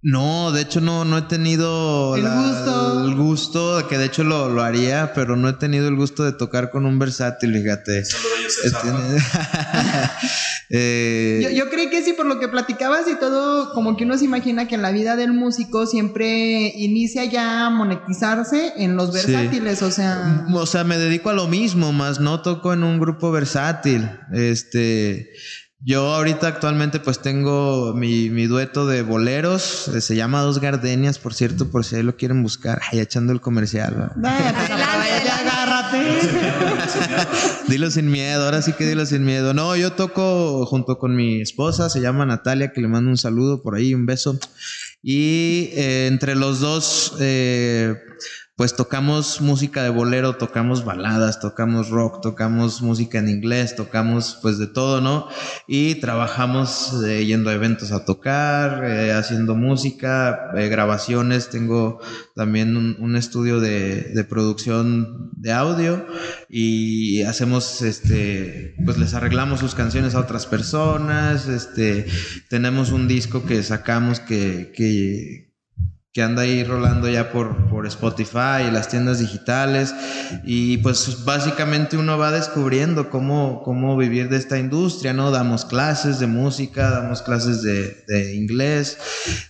No, 0.02 0.50
de 0.50 0.62
hecho 0.62 0.80
no, 0.80 1.04
no 1.04 1.19
he 1.19 1.23
tenido 1.23 2.16
El 2.16 2.23
gusto. 2.23 3.04
el 3.04 3.14
gusto, 3.16 3.87
que 3.88 3.99
de 3.99 4.07
hecho 4.07 4.25
lo, 4.25 4.49
lo 4.49 4.62
haría, 4.62 5.12
pero 5.14 5.37
no 5.37 5.47
he 5.49 5.52
tenido 5.52 5.88
el 5.88 5.97
gusto 5.97 6.25
de 6.25 6.33
tocar 6.33 6.71
con 6.71 6.87
un 6.87 6.99
versátil, 6.99 7.52
fíjate. 7.52 8.02
Eh, 10.73 11.40
Yo, 11.42 11.50
yo 11.50 11.69
creí 11.69 11.90
que 11.90 12.00
sí, 12.04 12.12
por 12.12 12.26
lo 12.26 12.38
que 12.38 12.47
platicabas 12.47 13.00
y 13.11 13.16
todo, 13.19 13.73
como 13.75 13.97
que 13.97 14.04
uno 14.04 14.16
se 14.16 14.25
imagina 14.25 14.69
que 14.69 14.76
en 14.76 14.83
la 14.83 14.92
vida 14.92 15.16
del 15.16 15.33
músico 15.33 15.85
siempre 15.85 16.73
inicia 16.76 17.25
ya 17.25 17.66
a 17.66 17.71
monetizarse 17.71 18.75
en 18.76 18.95
los 18.95 19.12
Sí. 19.12 19.33
versátiles, 19.33 19.83
o 19.83 19.90
sea... 19.90 20.47
O 20.54 20.66
sea, 20.66 20.85
me 20.85 20.97
dedico 20.97 21.28
a 21.30 21.33
lo 21.33 21.49
mismo, 21.49 21.92
más 21.92 22.21
no 22.21 22.40
toco 22.42 22.73
en 22.73 22.85
un 22.85 23.00
grupo 23.00 23.33
versátil. 23.33 24.09
Este, 24.33 25.30
yo 25.82 26.14
ahorita 26.14 26.46
actualmente 26.46 27.00
pues 27.00 27.20
tengo 27.20 27.94
mi, 27.94 28.28
mi 28.28 28.46
dueto 28.46 28.87
de 28.87 29.02
boleros, 29.02 29.88
eh, 29.88 30.00
se 30.02 30.14
llama 30.14 30.42
Dos 30.42 30.60
Gardenias, 30.60 31.18
por 31.18 31.32
cierto, 31.32 31.70
por 31.70 31.84
si 31.84 31.96
ahí 31.96 32.02
lo 32.02 32.16
quieren 32.16 32.42
buscar, 32.42 32.80
ahí 32.90 33.00
echando 33.00 33.32
el 33.32 33.40
comercial. 33.40 34.12
pues, 34.20 34.32
adelante. 34.32 35.30
agárrate. 35.30 35.99
Dilo 37.68 37.90
sin 37.90 38.10
miedo, 38.10 38.44
ahora 38.44 38.60
sí 38.60 38.72
que 38.75 38.87
dilo 38.87 39.06
sin 39.06 39.25
miedo. 39.25 39.54
No, 39.54 39.75
yo 39.75 39.92
toco 39.92 40.66
junto 40.66 40.99
con 40.99 41.16
mi 41.16 41.40
esposa, 41.40 41.88
se 41.88 42.00
llama 42.00 42.26
Natalia, 42.26 42.72
que 42.72 42.80
le 42.80 42.88
mando 42.88 43.10
un 43.10 43.16
saludo 43.16 43.62
por 43.62 43.75
ahí, 43.75 43.94
un 43.94 44.04
beso. 44.04 44.38
Y 45.02 45.70
eh, 45.72 46.08
entre 46.08 46.34
los 46.34 46.60
dos, 46.60 47.14
eh, 47.20 47.94
pues 48.61 48.76
tocamos 48.76 49.40
música 49.40 49.83
de 49.83 49.88
bolero, 49.88 50.37
tocamos 50.37 50.85
baladas, 50.85 51.40
tocamos 51.40 51.88
rock, 51.88 52.21
tocamos 52.21 52.83
música 52.83 53.19
en 53.19 53.31
inglés, 53.31 53.75
tocamos 53.75 54.38
pues 54.43 54.59
de 54.59 54.67
todo, 54.67 55.00
¿no? 55.00 55.29
Y 55.67 55.95
trabajamos 55.95 56.93
eh, 57.07 57.25
yendo 57.25 57.49
a 57.49 57.55
eventos 57.55 57.90
a 57.90 58.05
tocar, 58.05 58.85
eh, 58.85 59.14
haciendo 59.14 59.55
música, 59.55 60.50
eh, 60.55 60.69
grabaciones. 60.69 61.49
Tengo 61.49 62.02
también 62.35 62.76
un, 62.76 63.17
estudio 63.17 63.61
de, 63.61 64.12
de 64.14 64.25
producción 64.25 65.31
de 65.33 65.52
audio 65.52 66.05
y 66.50 67.23
hacemos, 67.23 67.81
este, 67.81 68.75
pues 68.85 68.99
les 68.99 69.14
arreglamos 69.14 69.61
sus 69.61 69.75
canciones 69.75 70.14
a 70.14 70.21
otras 70.21 70.45
personas. 70.45 71.49
Este, 71.49 72.05
tenemos 72.50 72.93
un 72.93 73.09
disco 73.09 73.43
que 73.47 73.62
sacamos 73.62 74.21
que, 74.21 74.71
que, 74.76 75.50
que 76.12 76.23
anda 76.23 76.43
ahí 76.43 76.64
rolando 76.64 77.09
ya 77.09 77.31
por, 77.31 77.69
por 77.69 77.87
Spotify 77.87 78.67
y 78.67 78.71
las 78.73 78.88
tiendas 78.88 79.21
digitales. 79.21 79.95
Y 80.45 80.79
pues 80.79 81.25
básicamente 81.25 81.97
uno 81.97 82.19
va 82.19 82.33
descubriendo 82.33 83.11
cómo, 83.11 83.62
cómo 83.64 83.97
vivir 83.97 84.29
de 84.29 84.37
esta 84.37 84.59
industria, 84.59 85.12
¿no? 85.12 85.31
Damos 85.31 85.64
clases 85.64 86.19
de 86.19 86.26
música, 86.26 86.90
damos 86.90 87.23
clases 87.23 87.62
de, 87.62 88.05
de 88.09 88.35
inglés. 88.35 88.99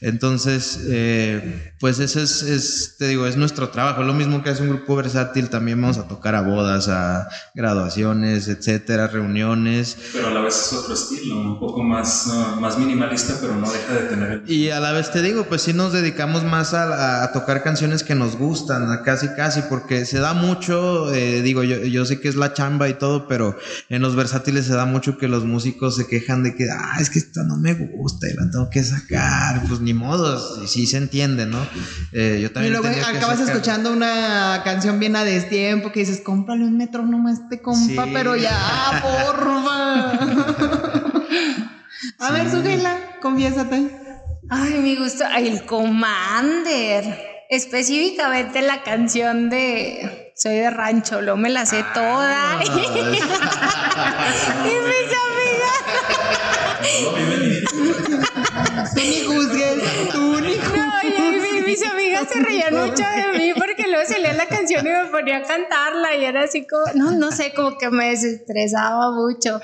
Entonces, 0.02 0.81
eh, 0.87 1.73
pues 1.81 1.99
ese 1.99 2.23
es, 2.23 2.43
es, 2.43 2.97
te 2.99 3.09
digo, 3.09 3.26
es 3.26 3.38
nuestro 3.38 3.71
trabajo. 3.71 4.02
Lo 4.02 4.12
mismo 4.12 4.43
que 4.43 4.50
hace 4.50 4.62
un 4.62 4.69
grupo 4.69 4.97
versátil, 4.97 5.49
también 5.49 5.81
vamos 5.81 5.97
a 5.97 6.09
tocar 6.09 6.35
a 6.35 6.43
bodas, 6.43 6.88
a 6.88 7.26
graduaciones, 7.55 8.49
etcétera, 8.49 9.07
reuniones. 9.07 9.97
Pero 10.12 10.26
a 10.26 10.31
la 10.31 10.43
vez 10.43 10.61
es 10.61 10.73
otro 10.75 10.93
estilo, 10.93 11.37
un 11.37 11.59
poco 11.59 11.83
más, 11.83 12.29
ah, 12.31 12.59
más 12.61 12.79
minimalista, 12.79 13.38
pero 13.40 13.57
no 13.57 13.71
deja 13.71 13.95
de 13.95 14.00
tener 14.09 14.43
Y 14.47 14.69
a 14.69 14.79
la 14.79 14.93
vez 14.93 15.11
te 15.11 15.23
digo, 15.23 15.45
pues 15.45 15.62
sí 15.62 15.73
nos 15.73 15.95
dedicamos 15.95 16.45
más 16.50 16.75
a, 16.75 17.30
tocar 17.33 17.62
canciones 17.62 18.02
que 18.02 18.14
nos 18.14 18.37
gustan, 18.37 19.02
casi 19.04 19.28
casi, 19.28 19.62
porque 19.62 20.04
se 20.04 20.19
da 20.19 20.35
mucho, 20.35 21.12
eh, 21.14 21.40
digo, 21.42 21.62
yo, 21.62 21.76
yo 21.85 22.04
sé 22.04 22.21
que 22.21 22.28
es 22.28 22.35
la 22.37 22.52
chamba 22.52 22.88
y 22.88 22.95
todo, 22.95 23.28
pero 23.28 23.57
en 23.88 24.02
los 24.02 24.16
versátiles 24.16 24.66
se 24.66 24.75
da 24.75 24.85
mucho 24.85 25.16
que 25.16 25.28
los 25.28 25.45
músicos 25.45 25.97
se 25.97 26.07
quejan 26.07 26.42
de 26.42 26.54
que, 26.54 26.69
ah, 26.71 26.97
es 27.00 27.09
que 27.11 27.21
esta 27.21 27.45
no 27.45 27.57
me 27.57 27.75
gusta 27.75 28.28
y 28.28 28.35
la 28.35 28.50
tengo 28.50 28.69
que 28.69 28.83
sacar, 28.83 29.62
pues 29.69 29.80
ni 29.80 29.95
modo, 29.95 30.38
sí, 30.62 30.66
sí 30.66 30.87
se 30.87 30.97
entiende, 30.99 31.47
¿no? 31.47 31.59
Eh, 32.12 32.38
yo 32.42 32.49
Y 32.49 32.50
también 32.50 32.73
luego 32.73 32.88
tenía 32.88 33.11
que 33.12 33.19
acabas 33.19 33.38
sacar- 33.38 33.54
escuchando 33.54 33.92
una 33.92 34.61
canción 34.64 34.99
bien 34.99 35.14
a 35.16 35.25
destiempo 35.25 35.92
que 35.92 36.00
dices, 36.00 36.21
cómprale 36.25 36.64
un 36.64 36.76
metrónomo 36.76 37.28
a 37.28 37.33
este 37.33 37.62
compa, 37.62 38.04
Sí. 38.04 38.11
pero 38.12 38.35
ya, 38.37 39.00
porfa. 39.02 40.11
a 42.19 42.33
ver, 42.33 42.50
Sujela, 42.50 42.97
confiésate. 43.23 44.10
Ay, 44.50 44.75
me 44.75 44.97
gusta. 44.97 45.30
Ay, 45.33 45.49
el 45.49 45.64
Commander. 45.64 47.28
Específicamente 47.49 48.62
la 48.62 48.83
canción 48.83 49.50
de 49.50 50.33
Soy 50.37 50.54
de 50.57 50.71
Rancho, 50.71 51.21
lo 51.21 51.37
me 51.37 51.50
la 51.50 51.66
sé 51.66 51.85
toda. 51.95 52.59
y 52.64 52.71
mis 52.71 52.88
amigas. 52.88 53.40
Tú 58.95 59.00
ni 59.00 59.25
juzgues, 59.25 60.11
tú 60.12 60.40
ni 60.40 60.54
juzgues. 60.54 60.78
No, 60.78 60.92
y 61.02 61.40
mi- 61.40 61.61
mis 61.62 61.85
amigas 61.85 62.26
se 62.33 62.40
reían 62.40 62.75
mucho 62.75 63.02
de 63.04 63.38
mí 63.38 63.52
porque 63.57 63.79
luego 63.90 64.09
salía 64.09 64.32
la 64.32 64.47
canción 64.47 64.87
y 64.87 64.90
me 64.90 65.06
ponía 65.11 65.38
a 65.38 65.42
cantarla 65.42 66.16
y 66.16 66.25
era 66.25 66.44
así 66.44 66.66
como, 66.66 66.85
no, 66.94 67.11
no 67.12 67.32
sé, 67.32 67.52
como 67.54 67.76
que 67.78 67.90
me 67.90 68.11
desestresaba 68.11 69.12
mucho. 69.12 69.61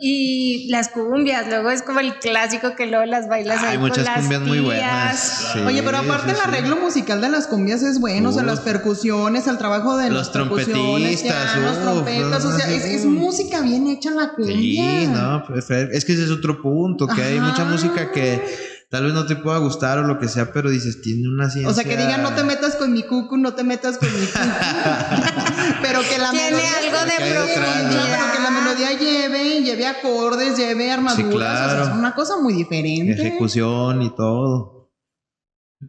Y 0.00 0.68
las 0.70 0.88
cumbias, 0.88 1.46
luego 1.48 1.70
es 1.70 1.82
como 1.82 2.00
el 2.00 2.18
clásico 2.18 2.74
que 2.76 2.86
luego 2.86 3.04
las 3.04 3.28
bailas 3.28 3.62
Hay 3.62 3.72
ahí 3.72 3.78
muchas 3.78 4.04
con 4.04 4.06
las 4.06 4.20
cumbias 4.20 4.42
muy 4.42 4.60
buenas. 4.60 5.50
Sí, 5.52 5.58
Oye, 5.60 5.82
pero 5.82 5.98
aparte 5.98 6.30
sí, 6.30 6.30
el 6.30 6.36
sí. 6.36 6.42
arreglo 6.44 6.76
musical 6.76 7.20
de 7.20 7.28
las 7.28 7.46
cumbias 7.46 7.82
es 7.82 8.00
bueno, 8.00 8.30
o 8.30 8.32
sea, 8.32 8.42
las 8.42 8.60
percusiones, 8.60 9.46
el 9.46 9.58
trabajo 9.58 9.96
de 9.96 10.10
Los 10.10 10.32
trompetistas, 10.32 11.52
pianos, 11.52 11.76
uf, 11.76 11.82
trompetas, 11.82 12.44
o 12.44 12.56
sea, 12.56 12.70
es, 12.70 13.04
música 13.04 13.60
bien 13.60 13.86
hecha 13.88 14.10
la 14.10 14.32
cumbia. 14.32 14.56
Sí, 14.56 15.06
no, 15.06 15.44
pues, 15.46 15.70
es 15.70 16.04
que 16.04 16.12
ese 16.12 16.24
es 16.24 16.30
otro 16.30 16.60
punto, 16.60 17.06
que 17.06 17.22
hay 17.22 17.40
mucha 17.40 17.64
música 17.64 18.10
que 18.10 18.73
tal 18.90 19.04
vez 19.04 19.14
no 19.14 19.26
te 19.26 19.36
pueda 19.36 19.58
gustar 19.58 19.98
o 19.98 20.02
lo 20.02 20.18
que 20.18 20.28
sea, 20.28 20.52
pero 20.52 20.70
dices, 20.70 21.02
tiene 21.02 21.28
una 21.28 21.50
ciencia. 21.50 21.70
O 21.70 21.74
sea, 21.74 21.84
que 21.84 21.96
digan, 21.96 22.22
no 22.22 22.32
te 22.34 22.44
metas 22.44 22.76
con 22.76 22.92
mi 22.92 23.02
cucu, 23.02 23.36
no 23.36 23.54
te 23.54 23.64
metas 23.64 23.98
con 23.98 24.08
mi 24.08 24.26
cucu. 24.26 24.38
pero 25.82 26.00
que 26.00 26.18
la 26.18 26.30
Tiene 26.30 26.50
melodía... 26.50 26.68
algo 26.78 27.04
de 27.04 27.16
Que 27.16 27.22
hay 27.22 27.48
detrás, 27.48 27.82
¿no? 27.82 27.90
profundidad. 27.90 28.04
Pero 28.10 28.32
que 28.32 28.42
la 28.42 28.50
melodía 28.50 28.98
lleve, 28.98 29.62
lleve 29.62 29.86
acordes, 29.86 30.56
lleve 30.58 30.90
armaduras, 30.92 31.26
o 31.26 31.38
sea, 31.38 31.66
claro. 31.66 31.82
es 31.82 31.88
una 31.90 32.14
cosa 32.14 32.36
muy 32.40 32.54
diferente. 32.54 33.12
Ejecución 33.12 34.02
y 34.02 34.14
todo. 34.14 34.74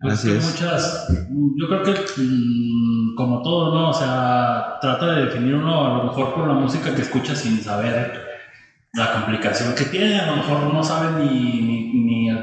Pues 0.01 0.13
Así 0.15 0.27
que 0.29 0.37
es. 0.37 0.43
muchas, 0.43 1.07
yo 1.55 1.67
creo 1.67 1.83
que 1.83 1.91
mm, 2.21 3.15
como 3.15 3.41
todo, 3.41 3.73
¿no? 3.73 3.89
O 3.89 3.93
sea, 3.93 4.77
trata 4.81 5.13
de 5.13 5.25
definir 5.25 5.55
uno 5.55 5.85
a 5.85 5.97
lo 5.97 6.03
mejor 6.05 6.33
por 6.33 6.47
la 6.47 6.53
música 6.53 6.93
que 6.93 7.01
escucha 7.01 7.35
sin 7.35 7.63
saber 7.63 8.25
la 8.93 9.13
complicación 9.13 9.75
que 9.75 9.85
tiene, 9.85 10.19
a 10.19 10.27
lo 10.27 10.37
mejor 10.37 10.73
no 10.73 10.83
sabe 10.83 11.23
ni, 11.23 11.91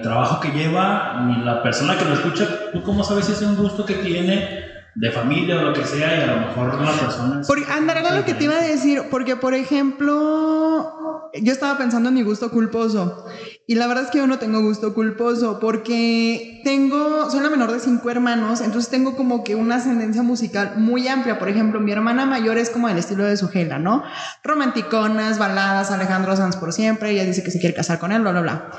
trabajo 0.03 0.41
que 0.41 0.49
lleva, 0.51 1.23
ni 1.27 1.43
la 1.45 1.63
persona 1.63 1.97
que 1.97 2.05
lo 2.05 2.15
escucha, 2.15 2.47
tú 2.73 2.83
cómo 2.83 3.03
sabes 3.05 3.25
si 3.27 3.33
es 3.33 3.43
un 3.43 3.57
gusto 3.57 3.85
que 3.87 3.95
tiene 3.95 4.61
de 4.95 5.11
familia 5.11 5.59
o 5.59 5.63
lo 5.63 5.73
que 5.73 5.85
sea, 5.85 6.19
y 6.19 6.23
a 6.23 6.35
lo 6.35 6.41
mejor 6.47 6.81
la 6.81 6.93
persona... 6.93 7.41
es- 7.41 7.47
Porque, 7.47 7.65
andar, 7.73 7.97
era 7.97 8.15
lo 8.15 8.25
que 8.25 8.35
te 8.35 8.45
iba 8.45 8.55
a 8.57 8.63
decir, 8.63 9.03
porque 9.11 9.37
por 9.37 9.55
ejemplo, 9.55 11.31
yo 11.41 11.53
estaba 11.53 11.79
pensando 11.79 12.09
en 12.11 12.15
mi 12.17 12.23
gusto 12.23 12.51
culposo. 12.51 13.25
Y 13.73 13.75
la 13.75 13.87
verdad 13.87 14.05
es 14.05 14.11
que 14.11 14.19
yo 14.19 14.27
no 14.27 14.39
tengo 14.39 14.61
gusto 14.61 14.93
culposo, 14.93 15.59
porque 15.59 16.61
tengo, 16.63 17.31
soy 17.31 17.41
la 17.41 17.49
menor 17.49 17.73
de 17.73 17.81
cinco 17.81 18.11
hermanos, 18.11 18.61
entonces 18.61 18.91
tengo 18.91 19.17
como 19.17 19.45
que 19.45 19.55
una 19.55 19.77
ascendencia 19.77 20.23
musical 20.23 20.75
muy 20.77 21.09
amplia. 21.09 21.39
Por 21.39 21.49
ejemplo, 21.49 21.81
mi 21.81 21.91
hermana 21.91 22.27
mayor 22.27 22.59
es 22.59 22.69
como 22.69 22.89
del 22.89 22.99
estilo 22.99 23.25
de 23.25 23.35
Sujela, 23.35 23.79
¿no? 23.79 24.05
Romanticonas, 24.45 25.39
baladas, 25.39 25.91
Alejandro 25.91 26.37
Sanz 26.37 26.57
por 26.57 26.75
siempre, 26.75 27.13
ella 27.13 27.25
dice 27.25 27.43
que 27.43 27.51
se 27.51 27.61
quiere 27.61 27.75
casar 27.75 27.99
con 27.99 28.13
él, 28.13 28.21
bla, 28.21 28.33
bla, 28.33 28.43
bla. 28.43 28.71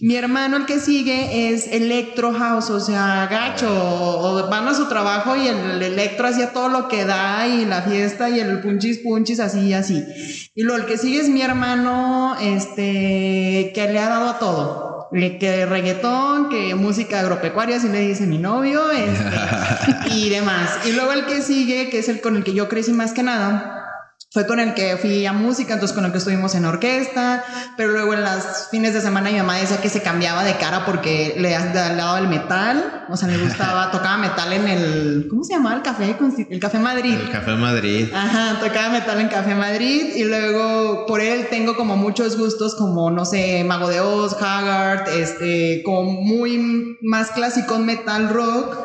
Mi 0.00 0.16
hermano, 0.16 0.56
el 0.56 0.66
que 0.66 0.80
sigue, 0.80 1.50
es 1.50 1.68
electro 1.68 2.32
house, 2.32 2.70
o 2.70 2.80
sea, 2.80 3.28
gacho, 3.30 3.68
o 3.70 4.48
van 4.50 4.66
a 4.66 4.74
su 4.74 4.88
trabajo 4.88 5.36
y 5.36 5.46
el 5.46 5.80
electro 5.80 6.26
hacía 6.26 6.52
todo 6.52 6.68
lo 6.68 6.88
que 6.88 7.04
da, 7.04 7.46
y 7.46 7.64
la 7.64 7.82
fiesta, 7.82 8.28
y 8.28 8.40
el 8.40 8.60
punchis 8.60 8.98
punchis, 8.98 9.38
así 9.38 9.60
y 9.60 9.74
así. 9.74 10.04
Y 10.56 10.64
luego 10.64 10.82
el 10.82 10.88
que 10.88 10.98
sigue 10.98 11.20
es 11.20 11.28
mi 11.28 11.42
hermano, 11.42 12.34
este, 12.40 13.70
que 13.72 13.88
le 13.92 14.00
ha 14.00 14.08
dado 14.08 14.31
a 14.32 14.38
todo. 14.38 15.08
Le- 15.12 15.38
Que 15.38 15.66
reggaetón, 15.66 16.48
que 16.48 16.74
música 16.74 17.20
agropecuaria, 17.20 17.76
así 17.76 17.88
le 17.88 18.00
dice 18.00 18.26
mi 18.26 18.38
novio, 18.38 18.90
este, 18.90 19.36
y 20.14 20.28
demás. 20.30 20.78
Y 20.86 20.92
luego 20.92 21.12
el 21.12 21.26
que 21.26 21.42
sigue, 21.42 21.90
que 21.90 21.98
es 21.98 22.08
el 22.08 22.20
con 22.20 22.36
el 22.36 22.44
que 22.44 22.54
yo 22.54 22.68
crecí 22.68 22.92
más 22.92 23.12
que 23.12 23.22
nada, 23.22 23.81
fue 24.32 24.46
con 24.46 24.58
el 24.60 24.72
que 24.72 24.96
fui 24.96 25.26
a 25.26 25.34
música, 25.34 25.74
entonces 25.74 25.94
con 25.94 26.06
el 26.06 26.10
que 26.12 26.16
estuvimos 26.16 26.54
en 26.54 26.64
orquesta, 26.64 27.44
pero 27.76 27.92
luego 27.92 28.14
en 28.14 28.22
los 28.22 28.68
fines 28.70 28.94
de 28.94 29.02
semana 29.02 29.30
mi 29.30 29.36
mamá 29.36 29.58
decía 29.58 29.76
que 29.82 29.90
se 29.90 30.00
cambiaba 30.00 30.42
de 30.42 30.56
cara 30.56 30.86
porque 30.86 31.34
le 31.36 31.50
daba 31.50 32.18
el 32.18 32.28
metal, 32.28 33.04
o 33.10 33.16
sea, 33.18 33.28
le 33.28 33.36
gustaba, 33.36 33.90
tocaba 33.92 34.16
metal 34.16 34.50
en 34.54 34.68
el, 34.68 35.26
¿cómo 35.28 35.44
se 35.44 35.52
llamaba? 35.52 35.76
El 35.76 35.82
café, 35.82 36.16
el 36.48 36.60
Café 36.60 36.78
Madrid. 36.78 37.18
El 37.20 37.30
Café 37.30 37.52
Madrid. 37.56 38.08
Ajá, 38.14 38.58
tocaba 38.58 38.88
metal 38.88 39.20
en 39.20 39.28
Café 39.28 39.54
Madrid 39.54 40.14
y 40.16 40.24
luego 40.24 41.04
por 41.04 41.20
él 41.20 41.48
tengo 41.50 41.76
como 41.76 41.98
muchos 41.98 42.38
gustos 42.38 42.74
como, 42.74 43.10
no 43.10 43.26
sé, 43.26 43.62
Mago 43.64 43.88
de 43.88 44.00
Oz, 44.00 44.34
Haggard, 44.40 45.10
este, 45.10 45.82
como 45.84 46.10
muy 46.10 46.96
más 47.02 47.32
clásico 47.32 47.78
metal 47.78 48.30
rock. 48.30 48.78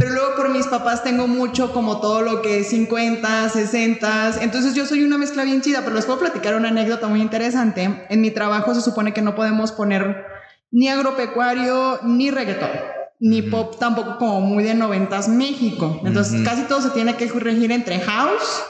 Pero 0.00 0.14
luego 0.14 0.34
por 0.34 0.48
mis 0.48 0.66
papás 0.66 1.04
tengo 1.04 1.26
mucho 1.26 1.74
como 1.74 2.00
todo 2.00 2.22
lo 2.22 2.40
que 2.40 2.60
es 2.60 2.70
50, 2.70 3.50
60. 3.50 4.40
Entonces 4.40 4.74
yo 4.74 4.86
soy 4.86 5.04
una 5.04 5.18
mezcla 5.18 5.44
bien 5.44 5.60
chida, 5.60 5.82
pero 5.84 5.94
les 5.94 6.06
puedo 6.06 6.18
platicar 6.18 6.54
una 6.54 6.68
anécdota 6.68 7.06
muy 7.06 7.20
interesante. 7.20 8.06
En 8.08 8.22
mi 8.22 8.30
trabajo 8.30 8.74
se 8.74 8.80
supone 8.80 9.12
que 9.12 9.20
no 9.20 9.34
podemos 9.34 9.72
poner 9.72 10.24
ni 10.70 10.88
agropecuario 10.88 12.00
ni 12.02 12.30
reggaetón. 12.30 12.99
Ni 13.22 13.42
pop 13.42 13.78
tampoco 13.78 14.16
como 14.16 14.40
muy 14.40 14.64
de 14.64 14.74
noventas 14.74 15.28
México. 15.28 16.00
Entonces 16.04 16.42
casi 16.42 16.62
todo 16.62 16.80
se 16.80 16.88
tiene 16.90 17.16
que 17.16 17.26
regir 17.26 17.70
entre 17.70 18.00
house, 18.00 18.62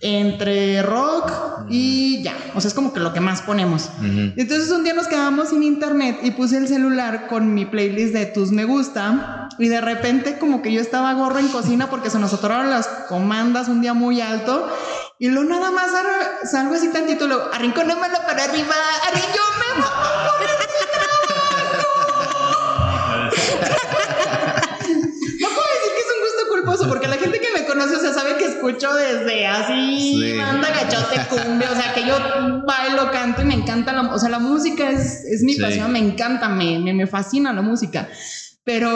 entre 0.00 0.82
rock 0.82 1.32
y 1.68 2.22
ya. 2.22 2.34
O 2.54 2.60
sea, 2.60 2.68
es 2.68 2.74
como 2.74 2.92
que 2.92 3.00
lo 3.00 3.12
que 3.12 3.18
más 3.18 3.42
ponemos. 3.42 3.90
Entonces 4.00 4.70
un 4.70 4.84
día 4.84 4.94
nos 4.94 5.08
quedamos 5.08 5.48
sin 5.48 5.64
internet 5.64 6.20
y 6.22 6.30
puse 6.30 6.58
el 6.58 6.68
celular 6.68 7.26
con 7.26 7.54
mi 7.54 7.66
playlist 7.66 8.14
de 8.14 8.26
tus 8.26 8.52
me 8.52 8.64
gusta 8.64 9.48
y 9.58 9.68
de 9.68 9.80
repente 9.80 10.38
como 10.38 10.62
que 10.62 10.72
yo 10.72 10.80
estaba 10.80 11.12
gorro 11.14 11.38
en 11.38 11.48
cocina 11.48 11.90
porque 11.90 12.10
se 12.10 12.18
nos 12.18 12.32
atoraron 12.32 12.70
las 12.70 12.86
comandas 13.08 13.68
un 13.68 13.80
día 13.80 13.94
muy 13.94 14.20
alto 14.20 14.68
y 15.18 15.28
luego 15.28 15.48
nada 15.48 15.70
más 15.70 15.86
salgo 16.50 16.74
así 16.74 16.88
tantito 16.88 17.26
luego 17.26 17.44
arrinconémelo 17.52 18.18
para 18.26 18.44
arriba, 18.44 18.74
arrinconémelo 19.08 19.86
No 20.24 21.01
conoce, 27.82 27.96
o 27.96 28.00
sea, 28.00 28.12
sabe 28.12 28.36
que 28.36 28.46
escucho 28.46 28.92
desde 28.94 29.46
así, 29.46 30.20
Sí. 30.20 30.36
banda 30.38 30.68
gachote, 30.70 31.20
cumbia, 31.28 31.70
o 31.70 31.74
sea, 31.74 31.92
que 31.94 32.04
yo 32.04 32.14
bailo, 32.66 33.10
canto 33.10 33.42
y 33.42 33.44
me 33.44 33.54
encanta 33.54 33.92
la, 33.92 34.02
o 34.14 34.18
sea, 34.18 34.28
la 34.30 34.38
música 34.38 34.90
es, 34.90 35.24
es 35.24 35.42
mi 35.42 35.54
Sí. 35.54 35.60
pasión, 35.62 35.90
me 35.92 35.98
encanta, 35.98 36.48
me, 36.48 36.78
me, 36.78 36.92
me 36.94 37.06
fascina 37.06 37.52
la 37.52 37.62
música. 37.62 38.08
Pero, 38.64 38.88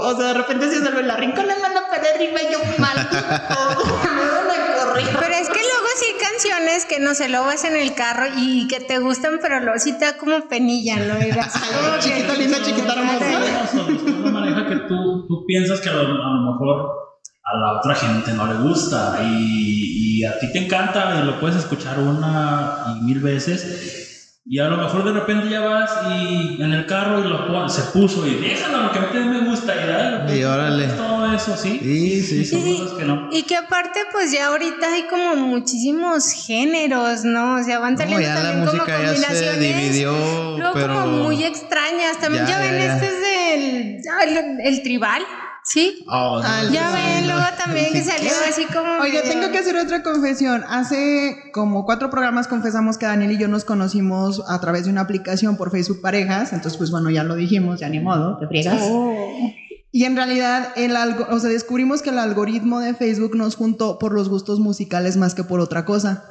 o 0.00 0.16
sea, 0.16 0.28
de 0.28 0.34
repente 0.34 0.70
se 0.70 0.82
sale 0.82 1.02
la 1.02 1.16
rincón 1.16 1.46
la 1.46 1.56
mano 1.56 1.80
para 1.90 2.02
arriba 2.14 2.38
y 2.48 2.52
yo 2.52 2.58
mal. 2.78 2.96
me 3.12 4.30
van 4.30 4.50
a 4.50 4.84
correr. 4.84 5.04
Pero 5.20 5.34
es 5.34 5.48
que 5.48 5.60
luego 5.60 5.86
sí 5.96 6.06
hay 6.14 6.18
canciones 6.30 6.86
que 6.86 6.98
no 6.98 7.14
se 7.14 7.28
lo 7.28 7.42
vas 7.44 7.64
en 7.64 7.76
el 7.76 7.94
carro 7.94 8.24
y 8.38 8.66
que 8.68 8.80
te 8.80 8.98
gustan, 9.00 9.38
pero 9.42 9.60
luego 9.60 9.78
sí 9.78 9.92
te 9.98 10.06
da 10.06 10.16
como 10.16 10.48
penilla, 10.48 10.96
¿no? 10.96 11.18
Y 11.18 11.30
así 11.30 11.58
como 11.58 11.94
que- 11.96 12.00
chiquita 12.00 12.34
linda, 12.34 12.62
chiquita 12.62 12.92
hermosa. 12.94 13.86
una 14.18 14.30
manera 14.30 14.66
que 14.66 14.76
tú, 14.88 15.26
tú 15.28 15.44
piensas 15.46 15.80
que 15.82 15.90
a 15.90 15.92
lo, 15.92 16.00
a 16.00 16.04
lo 16.06 16.52
mejor 16.52 17.11
a 17.52 17.56
la 17.58 17.78
otra 17.78 17.94
gente 17.94 18.32
no 18.32 18.46
le 18.46 18.54
gusta 18.60 19.18
y, 19.22 20.18
y 20.20 20.24
a 20.24 20.38
ti 20.38 20.50
te 20.52 20.64
encanta 20.64 21.20
y 21.22 21.26
lo 21.26 21.38
puedes 21.40 21.56
escuchar 21.56 21.98
una 21.98 22.96
y 22.98 23.02
mil 23.04 23.20
veces 23.20 24.40
y 24.44 24.58
a 24.58 24.64
lo 24.68 24.76
mejor 24.76 25.04
de 25.04 25.12
repente 25.12 25.48
ya 25.48 25.60
vas 25.60 25.90
y 26.10 26.60
en 26.60 26.72
el 26.72 26.84
carro 26.86 27.20
y 27.24 27.28
lo 27.28 27.68
se 27.68 27.82
puso 27.96 28.26
y 28.26 28.34
déjalo 28.36 28.82
lo 28.82 28.90
que 28.92 28.98
a 28.98 29.20
mí 29.20 29.28
me 29.28 29.40
gusta 29.48 29.72
y 29.74 29.86
dale 29.86 30.36
Y 30.38 30.42
órale. 30.44 30.86
todo 30.88 31.32
eso 31.32 31.56
sí 31.56 31.78
Sí, 31.80 32.22
sí, 32.22 32.44
son 32.44 32.62
sí. 32.62 32.78
cosas 32.80 32.98
que 32.98 33.04
no 33.04 33.28
Y 33.30 33.42
que 33.44 33.56
aparte, 33.56 34.00
pues 34.10 34.32
ya 34.32 34.48
ahorita 34.48 34.92
hay 34.94 35.02
como 35.04 35.36
muchísimos 35.36 36.32
géneros, 36.32 37.24
¿no? 37.24 37.54
O 37.54 37.62
sea, 37.62 37.78
van 37.78 37.92
No, 37.94 37.98
saliendo 38.00 38.20
ya 38.22 38.34
la 38.34 38.42
también 38.42 38.66
como 38.66 38.78
música 38.82 39.00
ya 39.00 39.14
se 39.14 39.22
combinaciones. 39.22 39.60
dividió, 39.60 40.58
luego 40.58 40.74
pero 40.74 40.94
como 40.94 41.06
muy 41.24 41.44
extrañas. 41.44 42.18
También 42.20 42.44
Ya, 42.46 42.50
ya, 42.50 42.58
ven, 42.58 42.72
ya, 42.78 42.86
ya. 42.86 42.94
este 42.94 43.06
es 43.06 43.20
del 43.20 44.36
el, 44.38 44.60
el 44.60 44.82
tribal, 44.82 45.22
¿sí? 45.64 46.04
Oh, 46.08 46.40
no, 46.40 46.44
Ah, 46.44 46.62
Ya 46.70 46.90
ven, 46.92 47.26
no. 47.26 47.34
luego 47.34 47.48
también 47.56 47.92
que 47.92 48.02
salió 48.04 48.30
así 48.48 48.64
como. 48.66 49.00
Oiga, 49.00 49.20
medio- 49.20 49.30
tengo 49.32 49.50
que 49.52 49.58
hacer 49.58 49.76
otra 49.76 50.02
confesión. 50.02 50.64
Hace 50.68 51.36
como 51.52 51.84
cuatro 51.84 52.10
programas 52.10 52.48
confesamos 52.48 52.98
que 52.98 53.06
Daniel 53.06 53.32
y 53.32 53.38
yo 53.38 53.48
nos 53.48 53.64
conocimos 53.64 54.42
a 54.48 54.60
través 54.60 54.84
de 54.84 54.90
una 54.90 55.02
aplicación 55.02 55.56
por 55.56 55.70
Facebook 55.70 56.00
Parejas. 56.00 56.52
Entonces, 56.52 56.76
pues 56.78 56.90
bueno, 56.90 57.10
ya 57.10 57.24
lo 57.24 57.34
dijimos, 57.36 57.80
ya 57.80 57.88
ni 57.88 58.00
modo, 58.00 58.38
te 58.38 58.46
friegas. 58.46 58.80
Oh. 58.82 59.52
Y 59.94 60.04
en 60.04 60.16
realidad, 60.16 60.68
el 60.76 60.96
algo, 60.96 61.26
o 61.30 61.38
sea, 61.38 61.50
descubrimos 61.50 62.00
que 62.00 62.08
el 62.10 62.18
algoritmo 62.18 62.80
de 62.80 62.94
Facebook 62.94 63.36
nos 63.36 63.56
juntó 63.56 63.98
por 63.98 64.12
los 64.14 64.30
gustos 64.30 64.58
musicales 64.58 65.18
más 65.18 65.34
que 65.34 65.44
por 65.44 65.60
otra 65.60 65.84
cosa. 65.84 66.24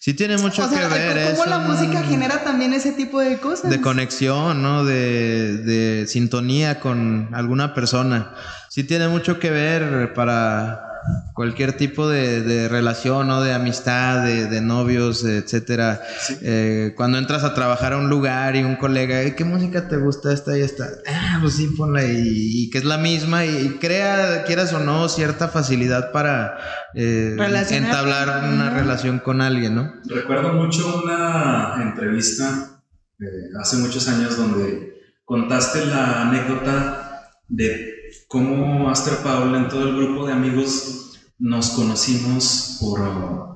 sí 0.00 0.14
tiene 0.14 0.38
mucho 0.38 0.64
o 0.64 0.68
sea, 0.68 0.88
que 0.88 0.94
ver. 0.94 1.30
cómo 1.32 1.44
es 1.44 1.50
la 1.50 1.58
música 1.58 2.02
genera 2.02 2.42
también 2.44 2.72
ese 2.72 2.92
tipo 2.92 3.20
de 3.20 3.36
cosas. 3.38 3.70
de 3.70 3.80
conexión, 3.82 4.62
¿no? 4.62 4.86
De, 4.86 5.58
de 5.58 6.06
sintonía 6.06 6.80
con 6.80 7.28
alguna 7.34 7.74
persona. 7.74 8.32
Sí 8.74 8.82
tiene 8.82 9.06
mucho 9.06 9.38
que 9.38 9.52
ver 9.52 10.14
para 10.14 10.82
cualquier 11.32 11.74
tipo 11.76 12.08
de, 12.08 12.42
de 12.42 12.68
relación, 12.68 13.28
¿no? 13.28 13.40
De 13.40 13.52
amistad, 13.52 14.24
de, 14.24 14.46
de 14.46 14.60
novios, 14.60 15.24
etcétera. 15.24 16.02
Eh, 16.42 16.92
cuando 16.96 17.18
entras 17.18 17.44
a 17.44 17.54
trabajar 17.54 17.92
a 17.92 17.98
un 17.98 18.08
lugar 18.10 18.56
y 18.56 18.64
un 18.64 18.74
colega, 18.74 19.20
"Ey, 19.20 19.36
¿qué 19.36 19.44
música 19.44 19.86
te 19.86 19.96
gusta 19.96 20.32
esta 20.32 20.58
y 20.58 20.62
esta? 20.62 20.88
Ah, 21.06 21.38
pues 21.40 21.54
sí, 21.54 21.68
ponla 21.78 22.02
y, 22.04 22.64
y 22.64 22.70
que 22.70 22.78
es 22.78 22.84
la 22.84 22.98
misma 22.98 23.46
y, 23.46 23.78
crea, 23.80 24.42
quieras 24.42 24.72
o 24.72 24.80
no, 24.80 25.08
cierta 25.08 25.46
facilidad 25.46 26.10
para 26.10 26.58
eh, 26.96 27.36
entablar 27.70 28.52
una 28.52 28.70
relación 28.70 29.20
con 29.20 29.40
alguien, 29.40 29.76
¿no? 29.76 29.92
Recuerdo 30.08 30.52
mucho 30.52 31.00
una 31.04 31.80
entrevista 31.80 32.82
eh, 33.20 33.24
hace 33.60 33.76
muchos 33.76 34.08
años 34.08 34.36
donde 34.36 34.94
contaste 35.24 35.86
la 35.86 36.22
anécdota 36.22 37.30
de 37.46 37.93
cómo 38.28 38.90
Aster 38.90 39.18
Paul 39.22 39.54
en 39.54 39.68
todo 39.68 39.88
el 39.88 39.96
grupo 39.96 40.26
de 40.26 40.32
amigos 40.32 41.18
nos 41.38 41.70
conocimos 41.70 42.78
por 42.80 43.54